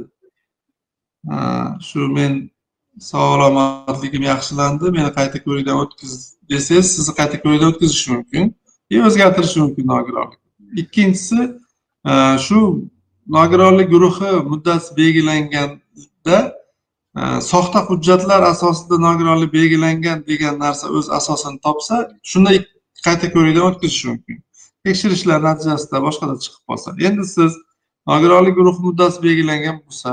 [1.87, 2.33] Shu men
[3.11, 6.11] salomatligim yaxshilandi meni qayta ko'rikdan o'tkiz
[6.51, 8.45] desangiz sizni qayta ko'rikdan o'tkazishi mumkin.
[8.93, 10.41] И o'zgartirishi mumkin nogironlik.
[10.81, 11.39] Ikkinchisi
[12.45, 12.59] shu
[13.27, 16.37] nogironlik guruhi muddati belgilanganda
[17.17, 21.95] e, soxta hujjatlar asosida nogironlik belgilangan degan narsa o'z asosini topsa
[22.31, 22.49] shunda
[23.05, 24.37] qayta ko'rikdan o'tkazish mumkin.
[24.85, 26.89] Tekshirishlar natijasida boshqacha chiqib qolsa.
[27.07, 27.51] Endi siz
[28.11, 30.11] nogironlik guruhi muddati belgilangan bo'lsa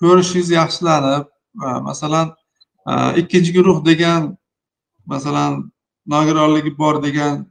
[0.00, 1.24] ko'rishingiz yaxshilanib
[1.64, 2.26] e, masalan
[2.90, 4.36] e, ikkinchi guruh degan
[5.06, 5.72] masalan
[6.06, 7.46] nogironligi bor degan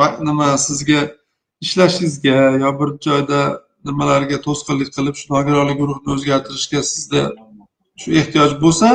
[0.00, 1.00] va- nima sizga
[1.60, 3.40] ishlashingizga yo bir joyda
[3.88, 7.22] nimalarga to'sqinlik qilib shu nogironlik guruhini o'zgartirishga sizda
[8.00, 8.88] shu ehtiyoj bo'lsa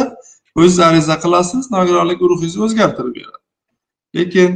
[0.58, 1.64] o'zingiz ariza qilasiz?
[1.78, 3.40] Nogironlik guruhingizni o'zgartirib beradi.
[4.18, 4.52] Lekin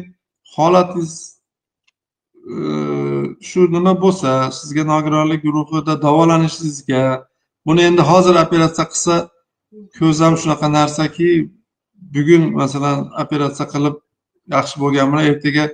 [0.55, 1.13] holatingiz
[2.53, 2.55] e,
[3.49, 7.03] shu nima bo'lsa sizga nogironlik guruhida davolanishingizga
[7.67, 9.15] buni endi hozir operatsiya qilsa
[9.97, 11.29] ko'z ham shunaqa narsaki
[12.15, 13.95] bugun masalan operatsiya qilib
[14.55, 15.65] yaxshi bo'lgan bilan ertaga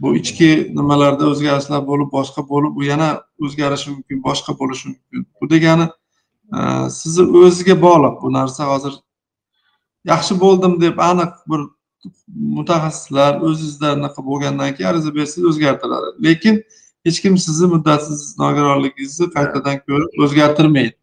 [0.00, 3.08] bu ichki nimalarda o'zgarishlar bo'lib boshqa bo'lib u yana
[3.44, 5.26] o'zgarishi mumkin boshqa bo'lishi mumkin.
[5.40, 5.86] Bu degani
[6.56, 6.58] e,
[7.00, 8.68] sizni o'ziga bog'liq bu narsa.
[8.72, 8.94] Hozir
[10.12, 11.60] yaxshi bo'ldim deb aniq bir
[12.58, 16.08] mutaxassislar o'zingizda anaqa bo'lgandan keyin ariza bersangiz o'zgartiradi.
[16.26, 16.62] Lekin
[17.06, 20.96] hech kim sizni muddatsiz nogironligingizni qaytadan ko'rib o'zgartirmaydi.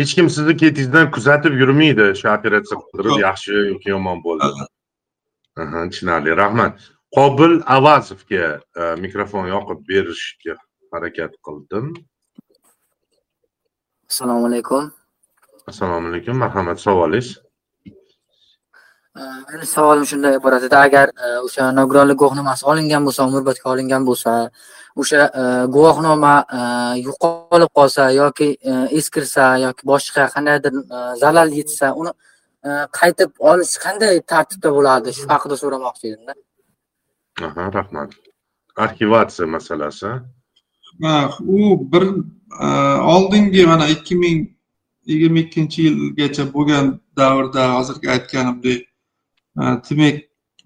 [0.00, 4.68] Hech kim sizni ketingizdan kuzatib yurmaydi shu operatsiya qildirib yaxshi yoki yomon bo'ldi.
[5.56, 6.36] Tushunarli.
[6.42, 8.46] Rahmat qobil avazovga
[8.76, 10.54] e, mikrofon yoqib berishga
[10.92, 11.92] harakat qildim.
[14.10, 14.90] Assalomu alaykum.
[15.66, 17.38] Assalomu alaykum marhamat savolingiz?
[19.20, 24.04] Uh, meni savolim shundan iborat edi agar uh, o'sha nogironlik guvohnomasi olingan bo'lsa umrbodga olingan
[24.08, 24.34] bo'lsa
[25.02, 25.24] o'sha
[25.76, 26.34] guvohnoma
[27.06, 28.48] yo'qolib qolsa yoki
[29.00, 30.78] eskirsa yoki boshqa qandaydir
[31.22, 32.12] zarar yetsa uni
[33.00, 35.16] qaytib olish qanday tartibda bo'ladi?
[35.18, 36.38] Shu haqida so'ramoqchi edimda
[37.42, 38.10] aha rahmat.
[38.76, 40.10] Arxivatsiya masalasi?
[41.02, 42.04] Ha, u bir
[42.60, 42.66] e,
[43.14, 44.38] oldingi mana ikki ming
[45.10, 48.80] yigirma ikkinchi yilgacha bo'lgan davrda hozirgi aytganimdek
[49.60, 50.16] e, demak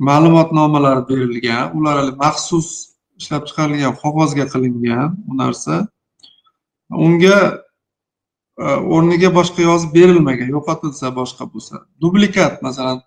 [0.09, 2.68] ma'lumotnomalar berilgan ular hali maxsus
[3.20, 5.75] ishlab chiqarilgan qog'ozga qilingan u narsa.
[7.07, 7.39] Unga
[8.64, 11.75] e, o'rniga boshqa yozib berilmagan yo'qotilsa boshqa bo'lsa.
[12.03, 12.99] Dublikat masalan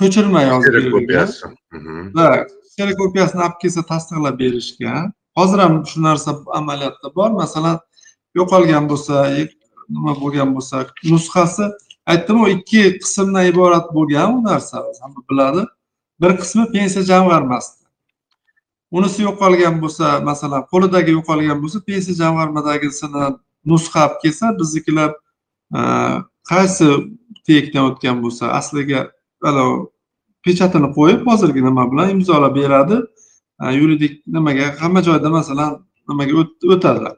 [0.00, 1.46] ko'chirma yozib berilgan kopiyasi.
[1.76, 1.96] Mhm.
[2.16, 2.26] va
[2.70, 5.12] kserokopiyasini olib kelsa tasdiqlab berishgan.
[5.38, 7.30] Hozir ham shu narsa amaliyotda bor.
[7.42, 7.76] Masalan
[8.38, 9.14] yo'qolgan bo'lsa
[9.94, 10.76] nima bo'lgan bo'lsa
[11.12, 11.64] nusxasi
[12.12, 14.76] aytdim u ikki qismdan iborat bo'lgan u narsa.
[15.02, 15.62] Hamma biladi.
[16.20, 17.80] Bir qismi pensiya jamg'armasida
[18.90, 23.24] unisi yo'qolgan bo'lsa masalan qo'lidagi yo'qolgan bo'lsa pensiya jamg'armadagisini
[23.70, 25.10] nusxa olib kelsa biznikilar
[25.78, 25.80] e,
[26.50, 26.88] qaysi
[27.48, 29.00] tekdan o'tgan bo'lsa asliga
[30.44, 32.96] pechatini qo'yib hozirgi nima bilan imzolab beradi.
[33.80, 35.70] Yuridik nimaga hamma joyda masalan
[36.08, 37.10] nimaga o't- o'tadi.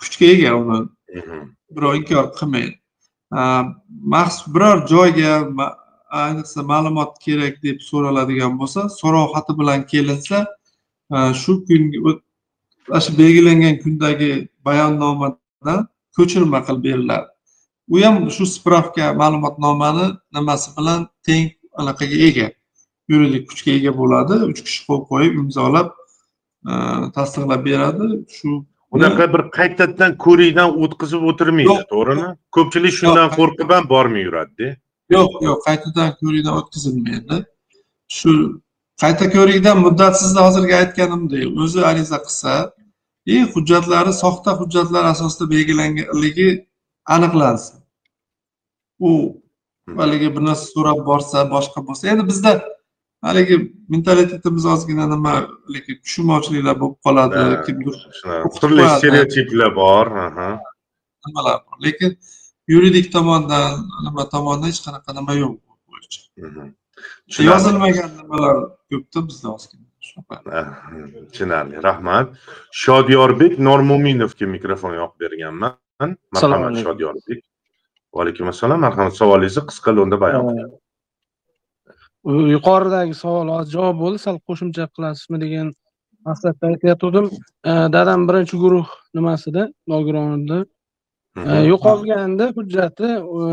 [0.00, 0.78] Kuchga ega uni.
[1.18, 1.38] Mhm.
[1.76, 2.74] birov inkor qilmaydi
[4.14, 5.32] maxsus biror joyga
[6.22, 10.38] ayniqsa ma'lumot kerak deb so'raladigan bo'lsa so'rov xati bilan kelinsa
[11.42, 11.98] shu kungi
[13.04, 14.30] shu belgilangan kundagi
[14.66, 15.80] bayonnomadan
[16.16, 17.28] ko'chirma qilib beriladi
[17.88, 22.48] u ham shu spravka ma'lumotnomani nimasi bilan teng anaqaga ega
[23.08, 24.34] yuridik kuchga ega bo'ladi.
[24.50, 25.88] Uch kishi qo'l qo'yib imzolab
[26.70, 26.72] e,
[27.16, 28.04] tasdiqlab beradi.
[28.36, 28.50] Shu
[28.94, 32.28] unaqa bir qaytadan ko'rikdan o'tkazib o'tirmaydi to'g'rimi?
[32.56, 34.68] Ko'pchilik shundan qo'rqib ham bormay yuradida
[35.16, 35.58] yo'q yo'q.
[35.68, 37.36] Qaytadan ko'rikdan o'tkazilmaydi.
[38.18, 38.32] Shu
[39.02, 42.52] qayta ko'rikdan muddatsizda hozirgi aytganimdek o'zi ariza qilsa
[43.34, 46.48] и hujjatlari soxta hujjatlar asosida belgilanganligi
[47.06, 47.82] aniqlansin.
[48.98, 49.42] U
[49.96, 52.52] haligi bir narsa so'rab borsa boshqa bo'lsa endi bizda
[53.26, 53.56] haligi
[53.92, 55.32] mentalitetimiz ozgina nima
[55.66, 57.96] haligi tushunmovchiliklar bo'lib qoladi kimdir
[58.60, 60.06] turli stereotiplar bor
[61.26, 61.76] nimalar bor?
[61.86, 62.18] Lekin
[62.72, 63.66] yuridik tomondan
[64.06, 65.54] nima tomondan hech qanaqa nima yo'q
[65.90, 66.20] bo'yicha.
[67.50, 68.56] Yozilmagan nimalar
[68.90, 69.86] ko'pda bizda ozgina.
[71.30, 72.26] Tushunarli rahmat.
[72.82, 75.81] Shodiyorbek normo'minovga mikrofon yoqib berganman
[76.34, 76.84] marhamat alaykum.
[76.88, 77.40] shodiyorbek
[78.14, 80.70] va alaykum assalom marhamat savolingizni qisqa lo'nda bayon qiling
[82.24, 84.18] yuqoridagi savol hozir javob bo'ldi.
[84.26, 85.72] Sal qo'shimcha qilasizmi degan
[86.28, 87.26] maqsadda aytayotgandim
[87.96, 90.58] dadam birinchi guruh nimasida nogironida.
[91.36, 91.64] Mhm.
[91.72, 93.08] yo'qolganda hujjati
[93.42, 93.44] e,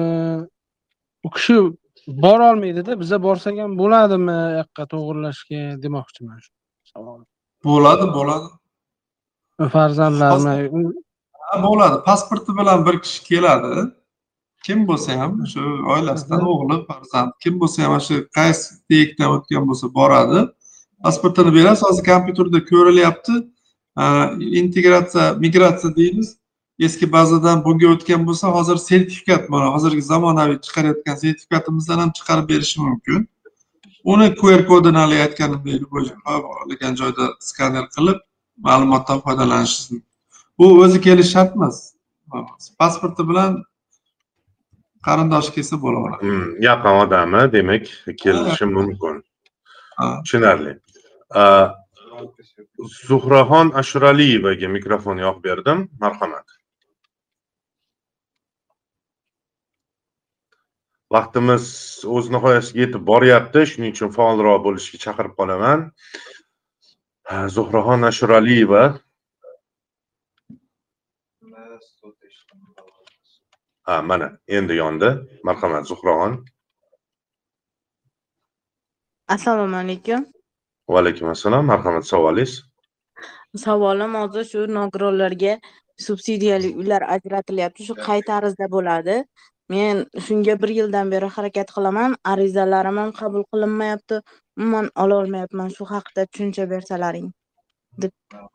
[1.25, 1.55] u kishi
[2.23, 6.39] borolmaydida biza borsak ham bo'ladimi u yoqqa to'g'irlashga demoqchiman.
[6.45, 6.51] Shu
[6.91, 7.21] savol
[7.69, 8.05] bo'ladi.
[8.17, 8.47] Bo'ladi
[9.75, 10.55] farzandlarni
[11.49, 12.03] Ha, bo'ladi.
[12.03, 13.91] Pasporti bilan bir kishi keladi.
[14.65, 15.61] Kim bo'lsa ham shu
[15.93, 20.39] oilasidan o'g'li farzand kim bo'lsa ham shu qaysi tekdan o'tgan bo'lsa boradi.
[21.03, 21.83] Pasportini berasiz.
[21.87, 23.33] Hozir kompyuterda ko'rilyapti.
[24.61, 26.27] Integratsiya migratsiya deymiz.
[26.87, 32.77] Eski bazadan bunga o'tgan bo'lsa hozir sertifikat mana hozirgi zamonaviy chiqarayotgan sertifikatimizdan ham chiqarib berishi
[32.87, 33.19] mumkin.
[34.11, 37.25] Uni qr kodini haligi aytganimdek xohlagan joyda.
[37.49, 38.19] Skaner qilib
[38.67, 40.08] ma'lumotdan foydalanishingiz mumkin
[40.59, 41.77] bu o'zi kelishi shart emas
[42.79, 43.57] pasporti bilan
[45.07, 47.85] qarindoshi kelsa bo'laveradi Hmm, yaqin odami demak
[48.23, 49.15] kelishi mumkin.
[50.23, 50.73] Tushunarli.
[53.09, 55.79] Zuhraxon ashuraliyevaga mikrofon yoqib berdim.
[56.03, 56.47] Marhamat.
[61.15, 61.65] Vaqtimiz
[62.15, 63.65] o'z nihoyasiga yetib boryapti.
[63.71, 65.79] Shuning uchun faolroq bo'lishga chaqirib qolaman.
[67.55, 68.83] Zuhraxon ashuraliyeva
[73.89, 74.27] ha mana
[74.57, 75.09] endi yondi
[75.47, 76.33] marhamat zuhraxon.
[79.35, 80.25] Assalomu alaykum.
[80.93, 82.53] Va alaykum assalom marhamat savolingiz?
[83.65, 85.53] Savolim hozir shu nogironlarga
[86.07, 87.87] subsidiyali uylar ajratilyapti.
[87.89, 89.17] Shu qay tarzda bo'ladi?
[89.73, 92.15] Men shunga bir yildan beri harakat qilaman.
[92.33, 94.21] Arizalarim ham qabul qilinmayapti.
[94.59, 97.27] Umuman ololmayapman shu haqida tushuncha bersalaring
[98.33, 98.47] Ah,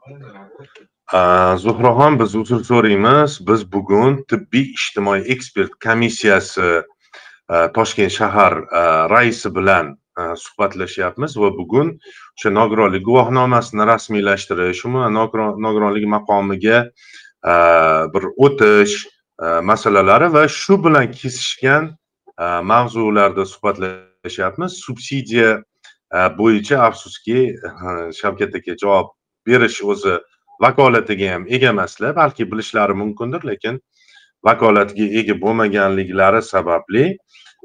[1.13, 3.41] zuhraxon biz uzr so'raymiz.
[3.47, 6.83] Biz bugun tibbiy ijtimoiy ekspert komissiyasi
[7.51, 11.99] e, toshkent shahar e, raisi bilan e, suhbatlashyapmiz va bugun
[12.39, 15.15] o'sha nogironlik guvohnomasini rasmiylashtirish umuman
[15.67, 16.89] nogironlik maqomiga
[18.15, 19.05] bir o'tish
[19.63, 21.93] masalalari va shu bilan kesishgan
[22.65, 24.81] mavzularda suhbatlashyapmiz.
[24.87, 25.61] Subsidiya
[26.39, 27.53] bo'yicha afsuski
[28.21, 29.13] shavkat aka javob
[29.47, 30.17] berish o'zi
[30.61, 33.81] vakolatiga ham ega emaslar balki bilishlari mumkindir lekin
[34.45, 37.05] vakolatiga ega bo'lmaganliklari sababli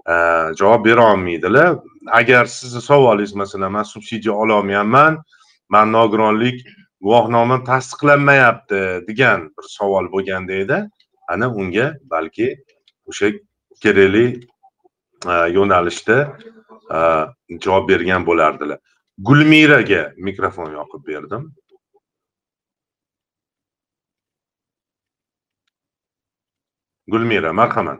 [0.08, 0.16] e,
[0.60, 1.78] javob bera olmaydilar.
[2.08, 5.20] Agar sizni savolingiz masalan man subsidiya ololmayapman
[5.70, 6.66] man nogironlik
[7.02, 10.80] guvohnomam tasdiqlanmayapti degan bir savol bo'lganda edi.
[11.28, 12.56] Ana unga balki
[13.06, 13.32] o'sha
[13.84, 14.26] kerakli
[15.28, 16.18] e, yo'nalishda
[16.98, 17.00] e,
[17.66, 18.80] javob bergan bo'lardilar.
[19.18, 21.52] Gulmiraga mikrofon yoqib berdim.
[27.12, 28.00] Gulmira marhamat.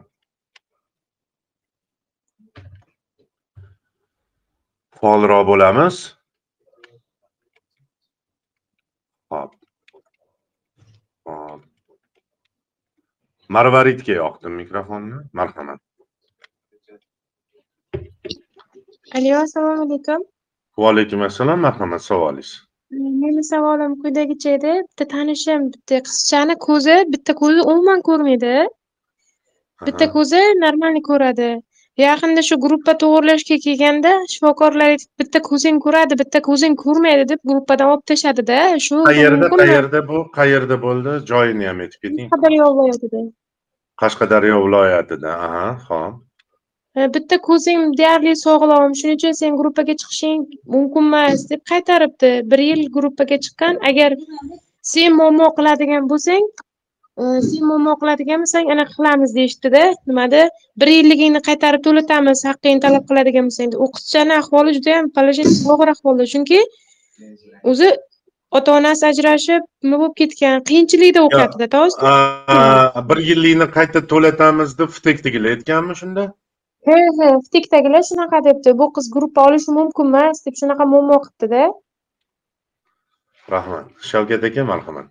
[5.00, 5.96] Faolroq bo'lamiz.
[9.32, 9.52] Hop.
[11.28, 11.62] Hop.
[13.56, 15.22] Marvaridga yoqdim mikrofonni.
[15.34, 15.80] Marhamat.
[19.18, 20.26] Alo, assalomu alaykum.
[20.80, 22.52] va alaykum assalom marhamat savolingiz
[23.22, 24.74] Meni savolim quyidagicha edi.
[24.90, 28.54] Bitta tanishim bitta qizchani ko'zi, bitta ko'zi umuman ko'rmaydi.
[29.88, 31.50] Bitta ko'zi normalniy ko'radi.
[32.00, 38.06] Yaqinda shu gruppa to'g'irlashga kelganda shifokorlar bitta ko'zing ko'radi, bitta ko'zing ko'rmaydi deb gruppadan olib
[38.12, 38.60] tashladi-da.
[38.86, 43.22] Shu qayerda qayerda bu qayerda bo'ldi joyini ham aytib keting Qashqadaryo viloyatida.
[44.02, 46.16] qashqadaryo viloyatida aha hop
[46.98, 50.40] E, Bitta ko'zing deyarli sog'lom, shuning uchun sen gruppaga chiqishing
[50.76, 52.32] mumkin emas deb qaytaribdi.
[52.52, 53.78] Bir yil gruppaga chiqqan.
[53.90, 54.16] Agar
[54.92, 56.48] sen muammo qiladigan bo'lsang,
[57.50, 59.84] sen muammo qiladigan bo'lsang, anaqa qilamiz deyishdida.
[60.10, 60.42] Nimada?
[60.82, 63.74] Bir yilligingni qaytarib to'latamiz, haqqingni talab qiladigan bo'lsang.
[63.84, 66.60] U qizchani ahvoli juda ham положение og'ir ahvolda, chunki
[67.72, 67.90] o'zi
[68.60, 71.98] ota-onasi ajrashib, nima bo'lib ketgan, qiyinchilikda o'qiyapti-da, to'g'risi.
[73.10, 76.30] Bir yillikni qayta to'latamiz deb ftekdagilar aytganmi shunda
[76.88, 78.72] He, he, FTIKdagilar shunaqa debdi.
[78.82, 81.64] Bu qiz gruppa olishi mumkin emas deb shunaqa muammo qilibdi-da.
[83.52, 85.08] rahmat shavkat aka marhamat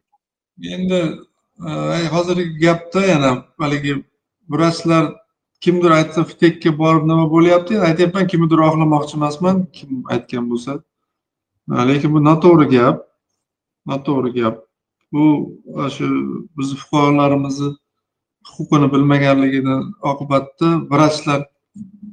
[0.74, 1.00] endi
[2.14, 4.04] hozirgi gapda yana haligi
[4.50, 5.14] vrachlar
[5.60, 10.72] kimdir aytsa ftekka borib nima bo'lyapti aytyapman kimnidir oqlamoqchi emasman kim aytgan bo'lsa
[11.90, 12.96] lekin bu noto'g'ri gap
[13.90, 14.56] noto'g'ri gap
[15.12, 15.24] bu
[15.74, 16.06] mana shu
[16.58, 17.70] bizni fuqarolarimizni
[18.52, 21.40] huquqini bilmaganligidan oqibatda vrachlar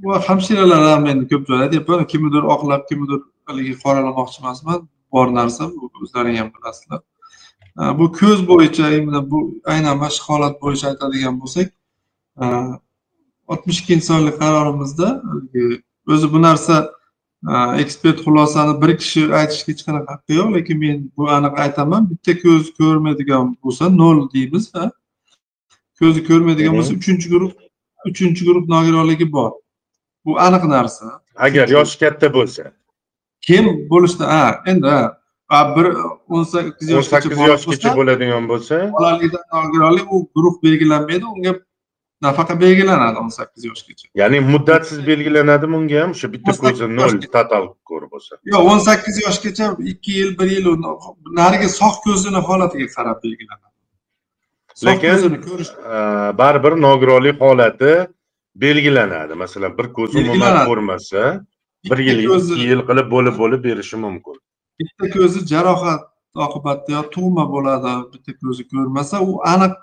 [0.10, 4.80] va hamshiralar ham endi ko'p joyda aytyapman kimnidir oqlab kimnidir haligi qoralamoqchi emasman
[5.14, 7.00] bor narsa bu o'zlaring ham bilasizlar
[7.78, 11.68] bu ko'z bo'yicha именно bu aynan mana shu holat bo'yicha aytadigan bo'lsak
[13.52, 15.08] oltmish ikkinchi sonli qarorimizda
[16.14, 16.76] o'zi bu narsa
[17.78, 22.10] ekspert xulosani bir kishi aytishga hech qanaqa haqqi yo'q lekin men bu aniq aytaman.
[22.12, 24.92] Bitta ko'z ko'rmaydigan bo'lsa nol deymiz a
[26.00, 27.52] ko'zi ko'rmaydigan bo'lsa uchinchi guruh
[28.10, 29.52] uchinchi guruh nogironligi bor.
[30.26, 31.06] Bu aniq narsa.
[31.36, 32.64] Agar yoshi katta bo'lsa.
[33.42, 35.18] Kim bo'lishda ha endi ha
[35.52, 35.86] bir
[36.28, 38.76] o'n sakkiz o'n yoshgacha sakkiz bola yoshgacha bo'ladigan bo'lsa.
[38.98, 41.54] bolalikdan nogironlik u guruh belgilanmaydi unga
[42.22, 44.08] nafaqa belgilanadi o'n sakkiz yoshgacha.
[44.22, 48.72] Ya'ni muddatsiz belgilanadimi unga ham o'sha bitta o'n sakkiz ko'zi nol total ko'rib bo'lsa yo'q
[48.72, 50.66] o'n sakkiz yoshgacha ikki yil bir yil
[51.42, 53.74] narigi sog' ko'zini holatiga qarab belgilanadi.
[54.86, 55.36] Lekin,
[55.96, 55.98] e,
[56.40, 57.94] baribir nogironlik holati
[58.64, 59.34] belgilanadi.
[59.44, 61.22] Masalan bir ko'zi umuman ko'rmasa
[61.92, 64.42] bir yil ikki yil qilib bo'lib bo'lib berishi mumkin
[64.80, 66.02] bitta ko'zi jarohat
[66.46, 69.74] oqibatida yo tug'ma bo'ladi bitta ko'zi ko'rmasa u aniq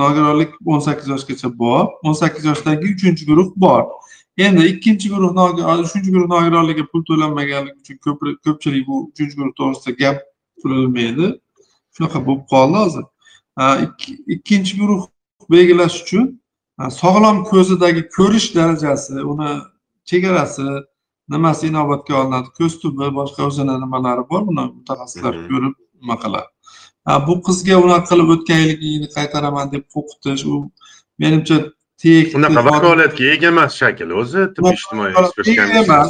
[0.00, 3.82] nogironlik o'n sakkiz yoshgacha bor o'n sakkiz yoshdan keyin uchinchi guruh bor.
[4.38, 5.32] Endi ikkinchi guruh
[5.84, 7.96] uchinchi guruh nogironligi pul to'lanmaganligi uchun
[8.44, 10.16] ko'pchilik bu uchinchi guruh to'g'risida gap
[10.62, 11.26] turilmaydi
[11.94, 13.04] shunaqa bo'lib qoldi hozir.
[14.34, 15.02] Ikkinchi guruh
[15.50, 16.24] belgilash uchun
[17.00, 19.50] sog'lom ko'zidagi ko'rish darajasi uni
[20.10, 20.66] chegarasi
[21.34, 22.48] nimasi inobatga olinadi?
[22.58, 25.48] Ko'z tubi boshqa o'zini nimalari bor buni mutaxassislar Mhm.
[25.52, 26.48] ko'rib nima qiladi.
[27.26, 30.54] Bu qizga unaqa qilib o'tgan yilgini qaytaraman deb qo'rqitish u
[31.22, 31.56] menimcha
[32.02, 35.12] tek unaqa vakolatga ega emas shakl o'zi tibbiy ijtimoiy
[35.82, 36.08] emas.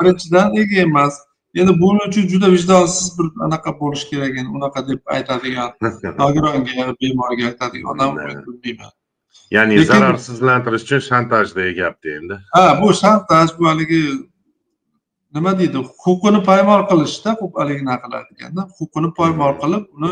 [0.00, 1.14] birinchidan ega emas.
[1.60, 5.70] Endi buning uchun juda vijdonsiz bir anaqa bo'lishi kerak endi unaqa deb aytadigan
[6.22, 8.92] nogironga bemorga aytadigan odam bilmayman.
[9.56, 12.34] Ya'ni zararsizlantirish uchun shantajdagi gapda endi.
[12.56, 14.00] Ha bu shantaj bu haligi
[15.34, 15.78] nima deydi?
[16.04, 20.10] Huquqini poymol qilishda haligi nima qiladiganda huquqini poymol qilib uni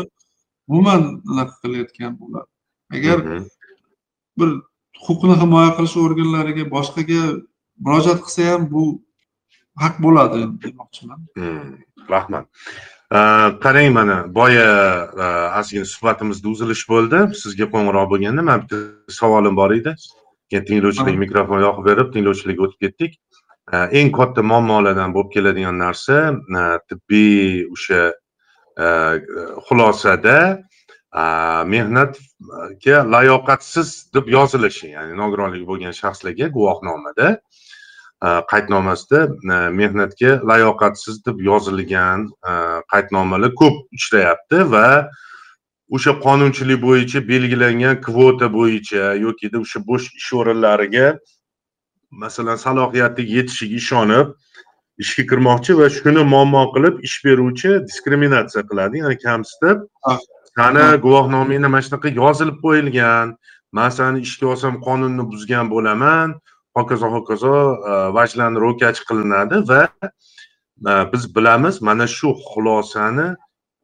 [0.69, 1.01] umuman
[1.61, 2.49] qilayotgan bo'ladi
[2.97, 3.17] agar
[4.39, 4.49] bir
[5.07, 7.21] huquqni himoya qilish organlariga boshqaga
[7.85, 8.83] murojaat qilsa ham bu
[9.83, 11.19] haq bo'ladi demoqchiman.
[12.15, 12.45] Rahmat.
[13.63, 14.69] Qarang mana boya
[15.23, 15.25] e,
[15.59, 17.19] ozgina suhbatimizda uzilish bo'ldi.
[17.43, 18.77] Sizga qo'ng'iroq bo'lganda man bitta
[19.19, 19.95] savolim bor edi.
[20.49, 23.11] Keyin tinglovchilarga mikrofon yoqib berib tinglovchilarga o'tib ketdik
[23.71, 28.01] Э, eng katta muammolardan bo'lib keladigan narsa э, tibbiy o'sha
[28.77, 28.89] э,
[29.67, 30.37] xulosada
[31.65, 37.29] mehnatga layoqatsiz deb yozilishi ya'ni nogironligi bo'lgan shaxslarga guvohnomada
[38.25, 42.53] e, qaydnomasida e, mehnatga layoqatsiz deb yozilgan e,
[42.93, 45.09] qaydnomalar ko'p uchrayapti va
[45.89, 51.17] o'sha qonunchilik bo'yicha belgilangan kvota bo'yicha yoki o'sha bo'sh ish o'rinlariga
[52.11, 54.27] masalan salohiyatiga yetishiga ishonib
[55.03, 59.01] ishga kirmoqchi va shuni muammo qilib ish beruvchi diskriminatsiya qiladi.
[59.03, 59.77] Ya'ni kamsitib
[60.57, 63.35] sani guvohnomangda mana shunaqa yozilib qo'yilgan.
[63.77, 66.35] Man sani ishga olsam qonunni buzgan bo'laman
[66.77, 67.55] hokazo hokazo
[67.89, 69.81] e, vajlarni ro'kach qilinadi va
[70.89, 73.27] e, biz bilamiz mana shu xulosani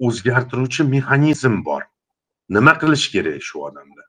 [0.07, 1.83] o'zgartiruvchi mexanizm bor.
[2.55, 4.04] Nima qilish kerak shu odamda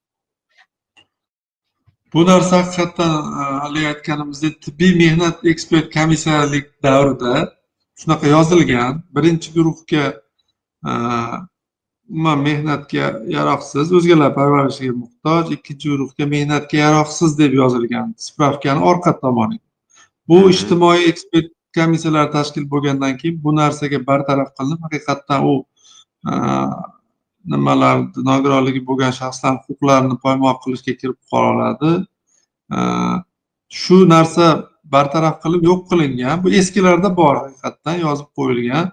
[2.16, 7.34] bu narsa haqiqatdan e, haligi aytganimizdek tibbiy mehnat ekspert komissiyalik davrida
[8.00, 9.02] shunaqa yozilgan.
[9.16, 10.04] Birinchi guruhga
[10.88, 10.92] e,
[12.10, 13.06] umuman mehnatga
[13.36, 19.58] yaroqsiz o'zgalar parvarishiga muhtoj ikkinchi guruhga mehnatga yaroqsiz deb yozilgan spravkani orqa tomoni.
[20.28, 25.54] Bu ijtimoiy ekspert komissiyalar tashkil bo'lgandan keyin bu narsaga bartaraf qilinib haqiqatdan u
[27.52, 27.96] nimalar
[28.30, 31.92] nogironligi bo'lgan shaxslarni huquqlarini poymol qilishga kirib qoladi.
[33.82, 34.46] Shu narsa
[34.94, 36.42] bartaraf qilib yo'q qilingan.
[36.42, 38.86] Bu eskilarda bor haqiqatdan yozib qo'yilgan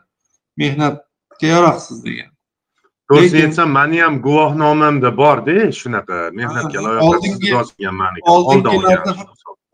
[0.61, 2.29] mehnatga yaroqsiz degan.
[3.09, 8.25] To'g'risini aytsam mani ham guvohnomamda borda shunaqa mehnatga layoqatsiz yozilgan maniki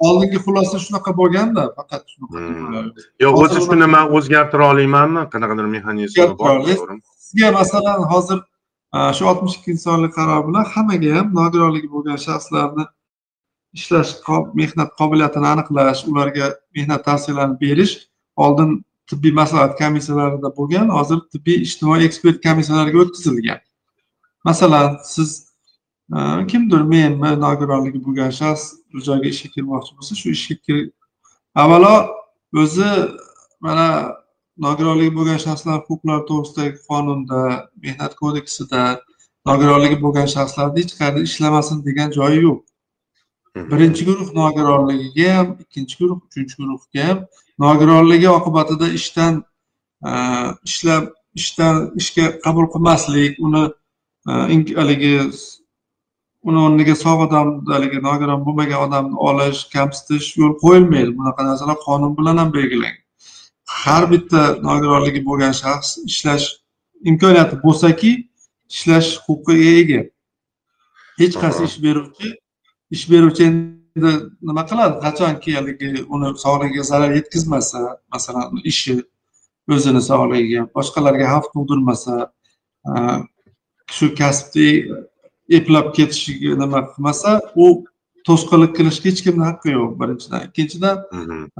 [0.07, 2.37] oldingi xulosa shunaqa bo'lganda faqat shunaqa
[3.23, 5.21] yo'q o'zi shuni man o'zgartira olmaymanmi?
[5.33, 6.77] Qanaqadir bor O'zgartira
[7.25, 8.39] sizga masalan hozir
[8.93, 12.85] shu oltmish ikkinchi sonli qaror bilan hammaga ham nogironligi bo'lgan shaxslarni
[13.77, 17.93] ishlash qob- mehnat qobiliyatini aniqlash ularga mehnat tavsiyalarini berish
[18.45, 23.59] oldin tibbiy maslahat komissiyalarida bo'lgan hozir tibbiy ijtimoiy ekspert komissiyalariga o'tkazilgan.
[24.43, 25.29] Masalan siz
[26.15, 26.17] e,
[26.51, 28.63] kimdir menmi nogironligi bo'lgan shaxs
[28.93, 30.77] bir joyga ishga kirmoqchi bo'lsa shu ishga kir
[31.63, 31.95] avvalo
[32.63, 32.91] o'zi
[33.65, 33.87] mana
[34.65, 37.41] nogironligi bo'lgan shaxslar huquqlari to'g'risidagi qonunda
[37.83, 38.81] mehnat kodeksida
[39.49, 42.59] nogironligi bo'lgan shaxslarni hech qayerda ishlamasin degan joyi yo'q.
[43.71, 47.19] Birinchi guruh nogironligiga ham ikkinchi guruh uchinchi guruhga ham
[47.65, 49.33] nogironligi oqibatida ishdan
[50.09, 50.11] e,
[50.69, 51.09] ishlab
[51.41, 53.63] ishdan ishga qabul qilmaslik uni
[54.29, 54.31] e,
[54.81, 55.15] haligi
[56.47, 61.11] uni o'rniga sog' odam haligi nogiron bo'lmagan odamni olish kamsitish yo'l qo'yilmaydi.
[61.19, 63.05] Bunaqa narsalar qonun bilan ham belgilangan
[63.69, 66.45] har bitta nogironligi bo'lgan shaxs ishlash
[67.09, 68.11] imkoniyati bo'lsaki
[68.73, 70.01] ishlash huquqiga ega.
[71.19, 72.29] Hech qaysi ish beruvchi
[72.95, 74.11] ish beruvchi endi
[74.47, 74.95] nima qiladi?
[75.05, 77.79] Qachonki haligi uni sog'ligiga zarar yetkazmasa
[78.13, 78.95] masalan ishi
[79.75, 82.15] o'zini sog'ligiga boshqalarga xavf tug'dirmasa
[83.95, 84.69] shu kasbni
[85.59, 87.67] eplab ketishiga nima qilmasa u
[88.27, 90.41] to'sqinlik qilishga hech kimni haqqi yo'q birinchidan.
[90.49, 90.97] Ikkinchidan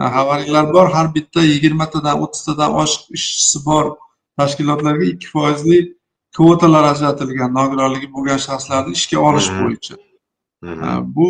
[0.02, 3.86] e, xabaringlar bor har bitta yigirmatadan o'ttiztadan oshiq ishchisi bor
[4.40, 5.80] tashkilotlarga ikki foizli
[6.38, 9.96] kvotalar ajratilgan nogironligi bo'lgan shaxslarni ishga olish bo'yicha.
[10.84, 11.28] Ha, bu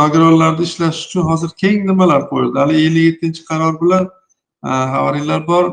[0.00, 2.56] nogironlarni ishlash uchun hozir keng nimalar qo'yildi?
[2.62, 4.10] Hali ellik yettinchi qaror bilan
[4.94, 5.64] xabaringlar bor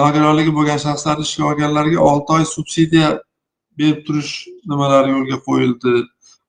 [0.00, 3.10] nogironligi bo'lgan shaxslarni ishga olganlarga olti oy subsidiya
[3.78, 4.32] berib turish
[4.70, 5.92] nimalari yo'lga qo'yildi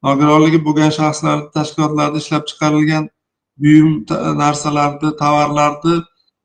[0.07, 3.09] nogironligi bo'lgan shaxslarni tashkilotlarda ishlab chiqarilgan
[3.63, 3.91] buyum
[4.43, 5.95] narsalarni tovarlarni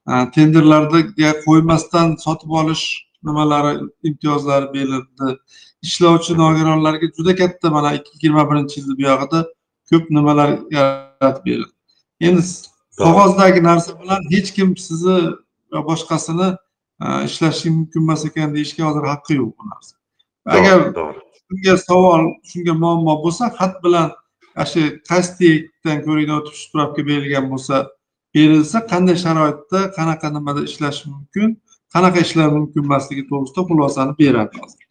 [0.09, 2.85] ha, tenderlarga qo'ymasdan sotib olish
[3.29, 3.73] nimalari
[4.09, 5.29] imtiyozlari berildi
[5.83, 9.41] ishlovchi nogironlarga juda katta mana ikki yigirma birinchi yilni buyog'ida
[9.91, 11.73] ko'p nimalar yaratib berildi.
[12.21, 12.43] Endi
[13.03, 15.19] qog'ozdagi narsa bilan hech kim sizni
[15.73, 16.49] va boshqasini
[17.05, 19.95] e, ishlashi mumkin emas ekan deyishga hozir haqqi yo'q bu narsa.
[20.57, 20.79] Agar
[21.49, 24.09] shunga savol shunga muammo bo'lsa xat bilan
[24.57, 27.77] ana shu kastikdan ko'rinov spravka berilgan bo'lsa
[28.35, 31.49] berilsa qanday sharoitda qanaqa nimada ishlash mumkin
[31.95, 34.55] qanaqa ishlar mumkin emasligi to'g'risida xulosani beradi.
[34.63, 34.85] Hozir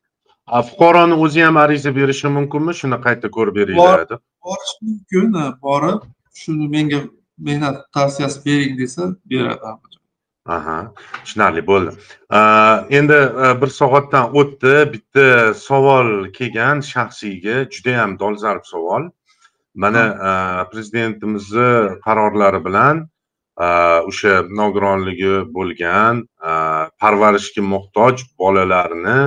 [0.47, 2.73] A, fuqaroni o'zi ham ariza berishi mumkinmi?
[2.79, 5.27] Shuni qayta ko'rib beringlar deb borish mumkin
[5.65, 5.99] borib
[6.41, 6.99] shuni menga
[7.47, 9.73] mehnat tavsiyasi bering desa beradi.
[10.47, 10.77] Aha
[11.23, 11.91] tushunarli bo'ldi.
[12.99, 13.19] Endi
[13.61, 14.75] bir soatdan o'tdi.
[14.93, 19.09] Bitta savol kelgan shaxsiyga judayam dolzarb savol.
[19.75, 20.03] Mana
[20.71, 23.05] prezidentimizni qarorlari bilan
[24.09, 26.23] o'sha nogironligi bo'lgan
[27.01, 29.19] parvarishga muhtoj bolalarni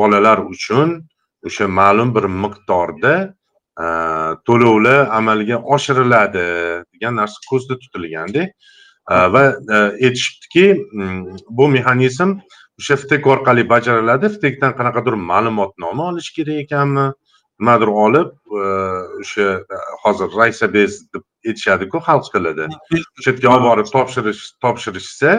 [0.00, 0.88] bolalar uchun
[1.48, 3.14] o'sha ma'lum bir miqdorda
[4.46, 6.46] to'lovlar amalga oshiriladi
[6.92, 8.42] degan narsa ko'zda tutilganda
[9.10, 9.42] va
[10.02, 10.66] aytishibdiki
[11.48, 12.38] bu mexanizm
[12.80, 14.28] o'sha ftek orqali bajariladi.
[14.36, 17.12] Ftekdan qanaqadir ma'lumotnoma olish kerak ekanmi?
[17.60, 18.32] Nimadir olib
[19.22, 19.46] o'sha
[20.02, 22.66] hozir raysa bez deb aytishadiku xalq tilida.
[23.18, 25.30] O'sha yerga olib borib topshirish topshirishsa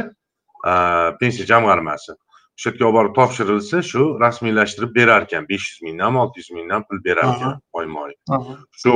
[1.20, 2.16] pensiya jamg'armasi.
[2.58, 5.44] O'sha yerga olib borib topshirilsa shu rasmiylashtirib berar ekan.
[5.52, 8.14] besh yuz mingdan olti yuz mingdan pul berar ekan oyma oy
[8.82, 8.94] shu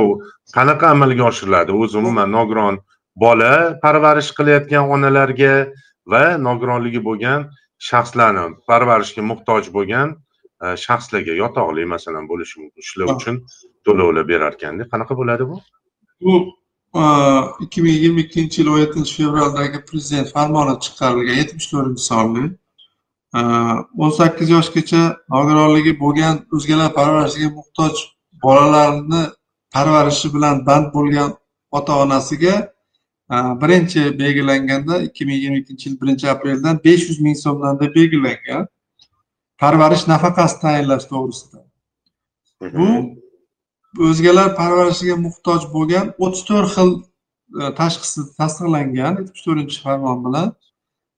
[0.56, 1.70] qanaqa amalga oshiriladi?
[1.82, 2.80] O'zi umuman nogiron
[3.16, 5.54] bola parvarish qilayotgan onalarga
[6.12, 7.50] va nogironligi bo'lgan
[7.88, 10.16] shaxslarni parvarishga muhtoj bo'lgan
[10.86, 12.82] shaxslarga yotoqli masalan bo'lishi mumkin.
[12.88, 13.34] Shular uchun
[13.86, 15.56] to'lovlar berar ekanda qanaqa bo'ladi bu?
[16.24, 16.34] Bu
[17.64, 22.44] ikki ming yigirma ikkinchi yil o'n yettinchi fevraldagi prezident farmoni chiqarilgan yetmish to'rtinchi sonli.
[24.02, 25.02] O'n sakkiz yoshgacha
[25.34, 27.94] nogironligi bo'lgan o'zgalar parvarishiga muhtoj
[28.44, 29.22] bolalarni
[29.74, 31.30] parvarishi bilan band bo'lgan
[31.78, 32.54] ota onasiga
[33.32, 38.66] birinchi belgilanganda ikki ming yigirma ikkinchi yil birinchi apreldan besh yuz ming so'mdan deb belgilangan
[39.62, 41.58] parvarish nafaqasi tayinlash to'g'risida.
[42.78, 42.88] Bu
[44.08, 46.90] o'zgalar parvarishiga muhtoj bo'lgan o'ttiz to'rt xil
[47.80, 50.48] tashxisi tasdiqlangan yetmish to'rtinchi farmon bilan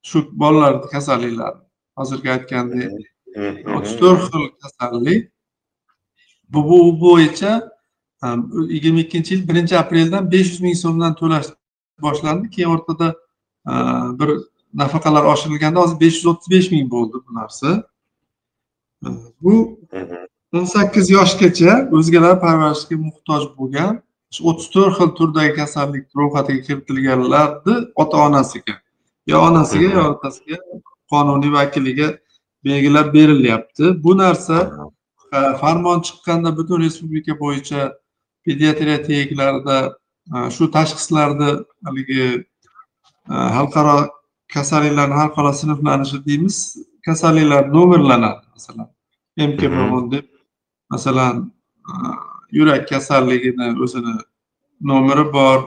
[0.09, 1.59] shu bolalarni kasalliklari.
[1.99, 2.91] Hozirgi aytgandek
[3.77, 5.21] o'ttiz to'rt xil kasallik.
[6.53, 7.53] Bu bu bo'yicha
[8.75, 11.49] yigirma ikkinchi yil birinchi apreldan besh yuz ming so'mdan to'lash
[12.03, 12.51] boshlandi.
[12.51, 13.15] Keyin o'rtada
[14.19, 14.31] bir
[14.75, 17.83] nafaqalar oshirilganda hozir besh yuz o'ttiz besh ming bo'ldi bu narsa.
[19.43, 19.55] Bu
[20.53, 24.03] o'n sakkiz yoshgacha o'zgalar parvarishiga muhtoj bo'lgan
[24.49, 28.75] o'ttiz to'rt xil turdagi kasallik ro'yxatiga kiritilganlarni ota onasiga
[29.27, 30.59] yo onasiga yo otasiga
[31.13, 32.09] qonuniy vakiliga
[32.65, 33.85] belgilab berilyapti.
[34.05, 34.57] Bu narsa
[35.61, 37.93] farmon chiqqanda butun respublika bo'yicha
[38.45, 39.77] pediatriya tegiklarida
[40.55, 41.51] shu tashxislarni
[41.87, 42.25] haligi
[43.57, 43.97] xalqaro
[44.55, 46.57] kasalliklarni xalqaro sinflanishi deymiz
[47.07, 48.89] kasalliklar nomerlanadi masalan
[49.51, 50.27] mkbon deb
[50.93, 51.35] masalan
[52.59, 54.15] yurak kasalligini o'zini
[54.91, 55.59] nomeri bor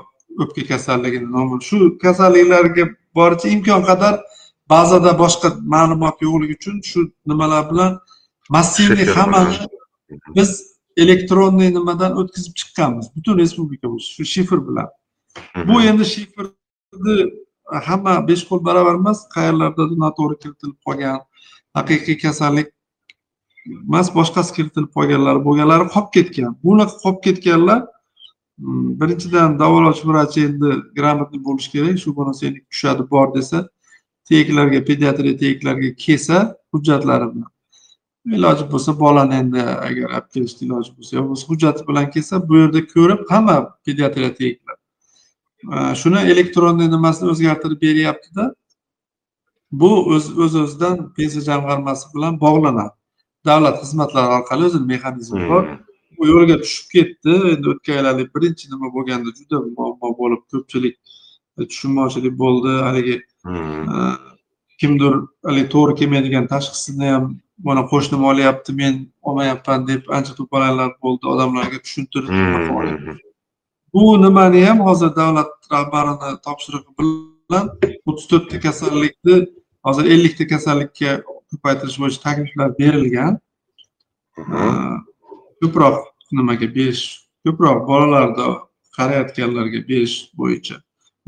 [0.42, 2.84] o'pka kasalligini nomeri shu kasalliklarga
[3.18, 4.14] boricha imkon qadar
[4.72, 7.00] bazada boshqa ma'lumot yo'qligi uchun shu
[7.30, 7.92] nimalar bilan
[8.56, 9.56] massivniy hammani
[10.36, 10.50] biz
[11.04, 13.06] elektronniy nimadan o'tkazib chiqqanmiz.
[13.16, 14.88] Butun respublika bo'yicha shu shifr bilan.
[15.68, 17.16] Bu endi shifrni
[17.88, 21.20] hamma besh qo'l barobar emas qayerlardadir noto'g'ri kiritilib qolgan
[21.80, 22.68] haqiqiy kasallik
[23.88, 26.52] emas boshqasi kiritilib qolganlari bo'lganlari qolib ketgan.
[26.66, 27.82] Bunaqa qolib ketganlar
[29.00, 33.58] birinchidan davolovchi vrach endi gрамотный bo'lishi kerak shu bo'lmasa seniki tushadi bor desa
[34.30, 36.38] tegiklarga pediatriya tegiklarga kelsa
[36.74, 37.50] hujjatlari bilan
[38.36, 42.54] iloji bo'lsa bolani endi agar olib kelishni iloji bo'lsa yo bo'lmasa hujjati bilan kelsa bu
[42.62, 44.78] yerda ko'rib hamma pediatriya tegiklar
[46.02, 48.54] shuni elektronniy nimasini o'zgartirib beryaptida
[49.72, 52.94] bu o'z o'z o'zidan pensiya jamg'armasi bilan bog'lanadi.
[53.46, 55.64] Davlat xizmatlari orqali o'zini mexanizmi bor.
[56.18, 57.34] Bu yo'lga tushib ketdi.
[57.54, 60.96] Endi o'tgan yilalik birinchi nima bo'lganda juda muammo bo'lib ko'pchilik
[61.70, 62.72] tushunmovchilik bo'ldi.
[62.88, 63.16] Haligi
[64.82, 65.14] kimdir
[65.48, 67.26] haligi to'g'ri kelmaydigan tashxisini ham
[67.68, 68.94] mana qo'shnim olyapti men
[69.28, 72.30] olmayapman deb ancha to'polonlar bo'ldi odamlarga tushuntirib
[73.94, 77.66] bu nimani ham hozir davlat rahbarini topshirig'i bilan
[78.08, 79.36] o'ttiz to'rtta kasallikni
[79.88, 81.12] hozir ellikta kasallikka
[81.52, 83.34] ko'paytirish bo'yicha takliflar berilgan.
[85.62, 85.98] Ko'proq
[86.40, 87.04] nimaga berish
[87.46, 88.48] ko'proq bolalarni
[88.98, 90.76] qarayotganlarga berish bo'yicha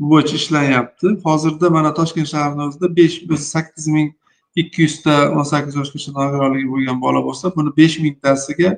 [0.00, 4.08] bo'yicha ishlanyapti hozirda mana toshkent shahrini o'zida besh biz sakkiz ming
[4.62, 8.70] ikki yuzta o'n sakkiz yoshgacha nogironligi bo'lgan bola bo'lsa buni besh mingtasiga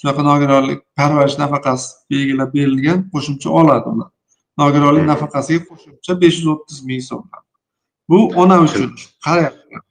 [0.00, 4.10] shunaqa nogironlik parvarish nafaqasi belgilab berilgan qo'shimcha oladi ular
[4.62, 7.42] nogironlik nafaqasiga qo'shimcha besh yuz o'ttiz ming so'mdan
[8.10, 8.90] bu ona uchun
[9.26, 9.82] qarayapti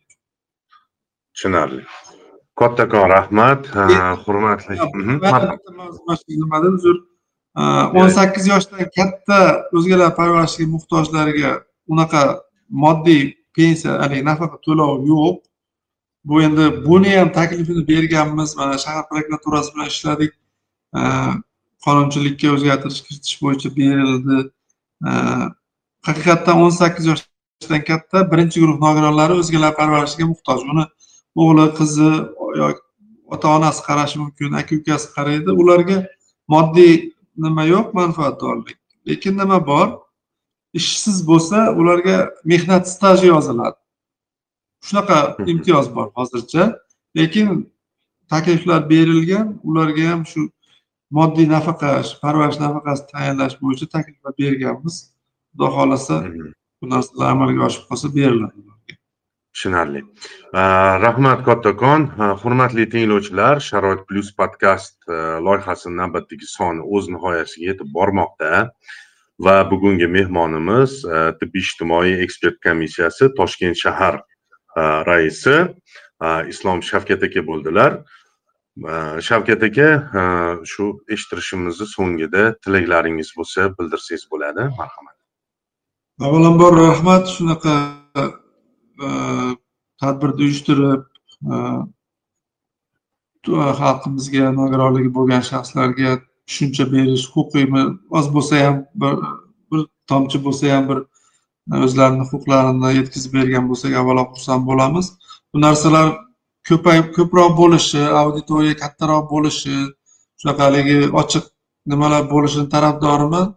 [1.42, 1.84] tushunarli.
[2.60, 3.62] Kattakon rahmat.
[4.26, 4.76] Hurmatli.
[6.42, 6.96] nimadan uzr
[7.56, 9.40] o'n sakkiz yoshdan katta
[9.76, 11.52] o'zgalar parvarishiga muhtojlarga
[11.88, 12.22] unaqa
[12.70, 15.42] moddiy pensiya haligi nafaqa to'lovi yo'q.
[16.26, 18.56] Bu endi buni ham taklifini berganmiz.
[18.58, 20.32] Mana shahar prokuraturasi bilan ishladik.
[21.86, 24.38] Qonunchilikka o'zgartirish kiritish bo'yicha berildi.
[26.08, 30.64] Haqiqatdan o'n sakkiz yoshdan katta birinchi guruh nogironlari o'zgalar parvarishiga muhtoj.
[30.72, 30.86] Uni
[31.36, 32.12] o'g'li qizi
[32.62, 32.82] yoki
[33.34, 35.98] ota onasi qarashi mumkin aka ukasi qaraydi ularga
[36.54, 38.78] moddiy nima yo'q manfaatdorlik
[39.08, 39.88] lekin nima bor?
[40.74, 43.78] Ishsiz bo'lsa ularga mehnat staji yoziladi.
[44.88, 45.18] Shunaqa
[45.52, 46.64] imtiyoz bor hozircha.
[47.18, 47.72] Lekin
[48.30, 50.42] takliflar berilgan ularga ham shu
[51.18, 51.92] moddiy nafaqa
[52.22, 54.96] parvarish nafaqasi tayinlash bo'yicha takliflar berganmiz.
[55.52, 56.16] Xudo xohlasa
[56.80, 58.60] bu narsalar amalga oshib qolsa beriladi
[59.54, 60.02] tushunarli.
[60.54, 60.62] Э,
[61.06, 67.94] rahmat kattakon э, hurmatli tinglovchilar sharoit plyus podkast э, loyihasi navbatdagi soni o'z nihoyasiga yetib
[67.94, 68.70] bormoqda.
[69.42, 74.20] Va bugungi mehmonimiz e, tibbiy ijtimoiy ekspert komissiyasi toshkent shahar
[74.78, 78.02] e, raisi e, islom shavkat aka bo'ldilar.
[79.28, 79.88] Shavkat aka
[80.74, 84.68] shu eshittirishimizni so'ngida tilaklaringiz bo'lsa bildirsangiz bo'ladi.
[84.78, 85.18] Marhamat.
[86.22, 87.76] Avvalambor rahmat shunaqa
[89.02, 89.56] Э,
[90.02, 91.06] tadbirni uyushtirib
[91.54, 91.60] э,
[93.80, 96.12] xalqimizga nogironligi bo'lgan shaxslarga
[96.48, 97.84] tushuncha berish huquqiymi
[98.20, 99.16] oz bo'lsa ham bir
[99.72, 101.00] bir tomchi bo'lsa ham bir
[101.72, 105.06] e, o'zlarini huquqlarini yetkazib bergan bo'lsak avvalo xursand bo'lamiz.
[105.52, 106.08] Bu narsalar
[106.70, 109.76] ko'payib ko'proq bo'lishi auditoriya kattaroq bo'lishi
[110.40, 111.46] shunaqa haligi ochiq
[111.92, 113.48] nimalar bo'lishini tarafdoriman.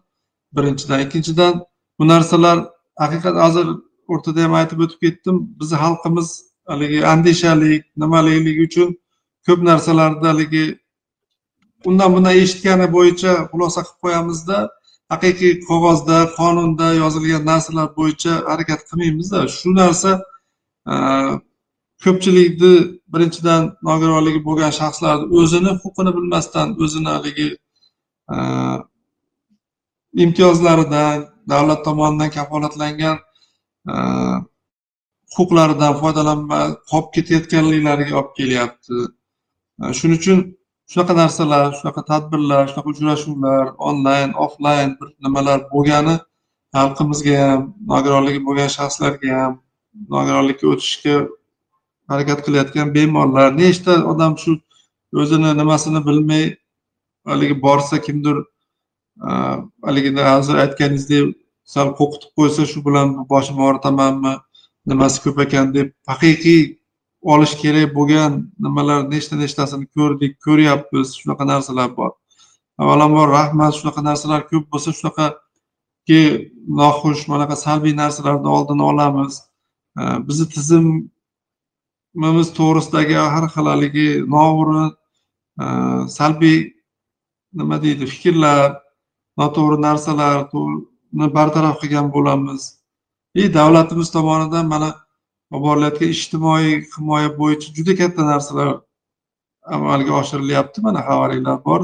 [0.56, 0.98] Birinchidan.
[1.06, 1.52] Ikkinchidan
[1.98, 2.58] bu narsalar
[3.02, 3.66] haqiqat hozir
[4.12, 5.36] o'rtada ham aytib o'tib ketdim.
[5.60, 6.28] Bizni xalqimiz
[6.70, 8.88] haligi andishalik nimalikligi uchun
[9.46, 10.64] ko'p narsalarni haligi
[11.88, 14.58] undan bundan eshitgani bo'yicha xulosa qilib qo'yamizda
[15.12, 20.12] haqiqiy qog'ozda qonunda yozilgan narsalar bo'yicha harakat qilmaymizda shu narsa
[20.92, 20.94] e,
[22.04, 22.72] ko'pchilikni
[23.12, 27.48] birinchidan nogironligi bo'lgan shaxslarni o'zini huquqini bilmasdan o'zini haligi
[28.34, 28.36] e,
[30.24, 31.16] imtiyozlaridan
[31.52, 33.16] davlat tomonidan kafolatlangan
[33.92, 33.96] Э,
[35.36, 39.00] huquqlaridan foydalanmay qolib ketayotganliklariga olib kelyapti.
[39.82, 40.38] Э, shuning uchun
[40.92, 46.16] shunaqa narsalar shunaqa tadbirlar shunaqa uchrashuvlar onlayn offlayn bir nimalar bo'lgani
[46.76, 47.62] xalqimizga ham
[47.92, 49.52] nogironligi bo'lgan shaxslarga ham
[50.16, 51.16] nogironlikka o'tishga
[52.10, 54.58] harakat qilayotgan bemorlar nechta odam shu
[55.22, 56.44] o'zini nimasini bilmay
[57.32, 58.36] haligi borsa kimdir
[59.28, 59.30] э,
[59.86, 64.34] haligi hozir aytganingizdek sal qo'rqitib qo'ysa shu bilan boshim og'ritamanmi
[64.90, 66.62] nimasi ko'p ekan deb haqiqiy
[67.34, 68.32] olish kerak bo'lgan
[68.64, 72.12] nimalar nechta nechtasini ko'rdik ko'ryapmiz shunaqa narsalar bor.
[72.82, 76.20] Avvalambor rahmat shunaqa narsalar ko'p bo'lsa shunaqaki
[76.80, 79.32] noxush manaqa salbiy narsalarni oldini olamiz.
[80.26, 84.90] Bizni tizimimiz to'g'risidagi har xil haligi noo'rin
[86.18, 86.58] salbiy
[87.58, 88.80] nima deydi fikrlar
[89.40, 90.38] noto'g'ri narsalar
[91.38, 92.78] bartaraf qilgan bo'lamiz.
[93.34, 94.90] И davlatimiz tomonidan mana
[95.50, 98.68] olib borilayotgan ijtimoiy himoya bo'yicha juda katta narsalar
[99.64, 100.82] amalga oshirilyapti.
[100.86, 101.80] Mana xabarlar bor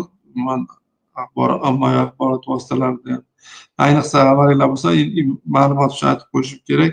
[1.20, 3.22] axborot ommaviy axborot vositalarida
[3.84, 4.94] ayniqsa xabaringlar bo'lsa
[5.56, 6.92] ma'lumot uchun aytib qo'yishim kerak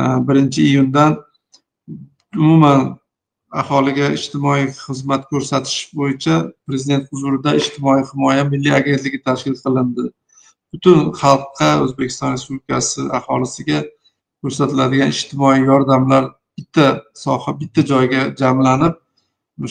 [0.00, 1.16] e, birinchi iyundan
[2.36, 2.80] umuman
[3.62, 6.36] aholiga ijtimoiy xizmat ko'rsatish bo'yicha
[6.66, 10.04] prezident huzurida ijtimoiy himoya milliy agentligi tashkil qilindi.
[10.76, 13.78] Butun xalqqa o'zbekiston respublikasi aholisiga
[14.42, 16.24] ko'rsatiladigan ijtimoiy yordamlar
[16.58, 16.86] bitta
[17.24, 18.94] soha bitta joyga jamlanib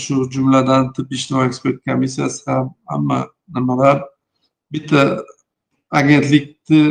[0.04, 3.20] shu jumladan tibbiy ijtimoiy ekspert komissiyasi ham hamma
[3.56, 3.98] nimalar
[4.74, 5.02] bitta
[5.92, 6.82] agentlikni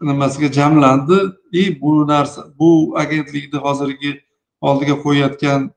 [0.00, 1.18] nimasiga jamlandi.
[1.52, 4.20] И bu narsa bu agentlikni hozirgi
[4.60, 5.70] oldiga qo'yayotgan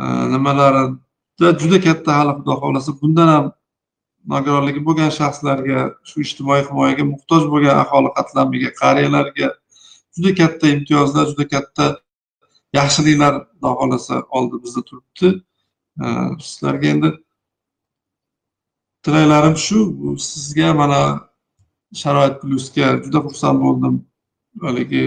[0.00, 3.52] e, nimalarida juda katta hali xudo xohlasa bundan ham
[4.32, 9.48] nogironligi bo'lgan shaxslarga shu ijtimoiy himoyaga muhtoj bo'lgan aholi qatlamiga qariyalarga
[10.16, 11.86] juda katta imtiyozlar juda katta
[12.78, 15.28] yaxshiliklar xudo xohlasa oldimizda turibdi.
[16.46, 17.10] Sizlarga endi
[19.04, 19.78] tilaklarim shu
[20.30, 21.00] sizga mana
[22.02, 23.94] sharoit plyusga juda xursand bo'ldim.
[24.66, 25.04] Haligi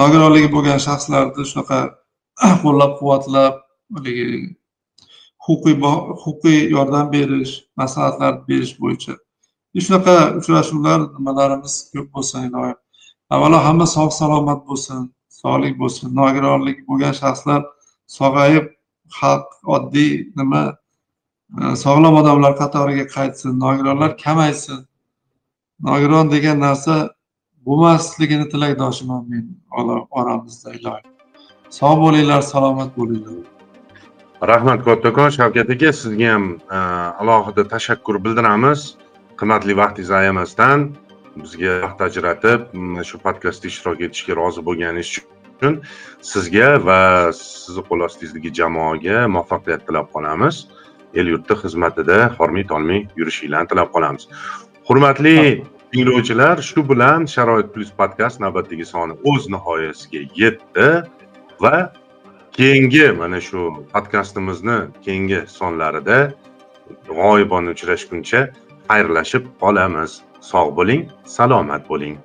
[0.00, 1.78] nogironligi bo'lgan shaxslarni shunaqa
[2.62, 3.54] qo'llab quvvatlab
[3.94, 4.26] haligi
[5.48, 5.76] huquqiy
[6.24, 9.14] huquqiy yordam berish maslahatlar berish bo'yicha.
[9.86, 12.78] Shunaqa uchrashuvlar nimalarimiz ko'p bo'lsin iloyim
[13.34, 15.00] avvalo hamma sog' salomat bo'lsin
[15.40, 17.60] sog'lik bo'lsin nogironligi bo'lgan shaxslar
[18.18, 18.66] sog'ayib
[19.18, 20.62] xalq oddiy nima
[21.60, 24.80] e, sog'lom odamlar qatoriga qaytsin nogironlar kamaysin.
[25.88, 26.96] Nogiron degan narsa
[27.66, 29.44] bo'lmasligini tilakdoshiman men
[30.18, 31.08] oramizda iloyim
[31.78, 33.57] sog' bo'linglar salomat bo'linglar.
[34.42, 36.78] Rahmat kattakon shavkat aka sizga ham e,
[37.20, 38.94] alohida tashakkur bildiramiz.
[39.38, 40.78] Qimmatli vaqtingizni ayamasdan
[41.36, 42.60] bizga vaqt ajratib
[43.08, 45.10] shu podkastda ishtirok etishga rozi bo'lganingiz
[45.58, 45.80] uchun
[46.32, 47.00] sizga va
[47.34, 50.66] sizni qo'l ostingizdagi jamoaga muvaffaqiyat tilab qolamiz.
[51.14, 54.28] El yurtni xizmatida hormay tolmay yurishinglarni tilab qolamiz.
[54.88, 60.90] Hurmatli tinglovchilar shu bilan sharoit plyus podkast navbatdagi soni o'z nihoyasiga yetdi
[61.64, 61.76] va
[62.58, 66.16] keyingi mana shu podkastimizni keyingi sonlarida
[67.18, 68.40] g'oyibona uchrashguncha
[68.88, 70.12] xayrlashib qolamiz.
[70.50, 71.02] Sog' bo'ling
[71.36, 72.16] salomat bo'ling.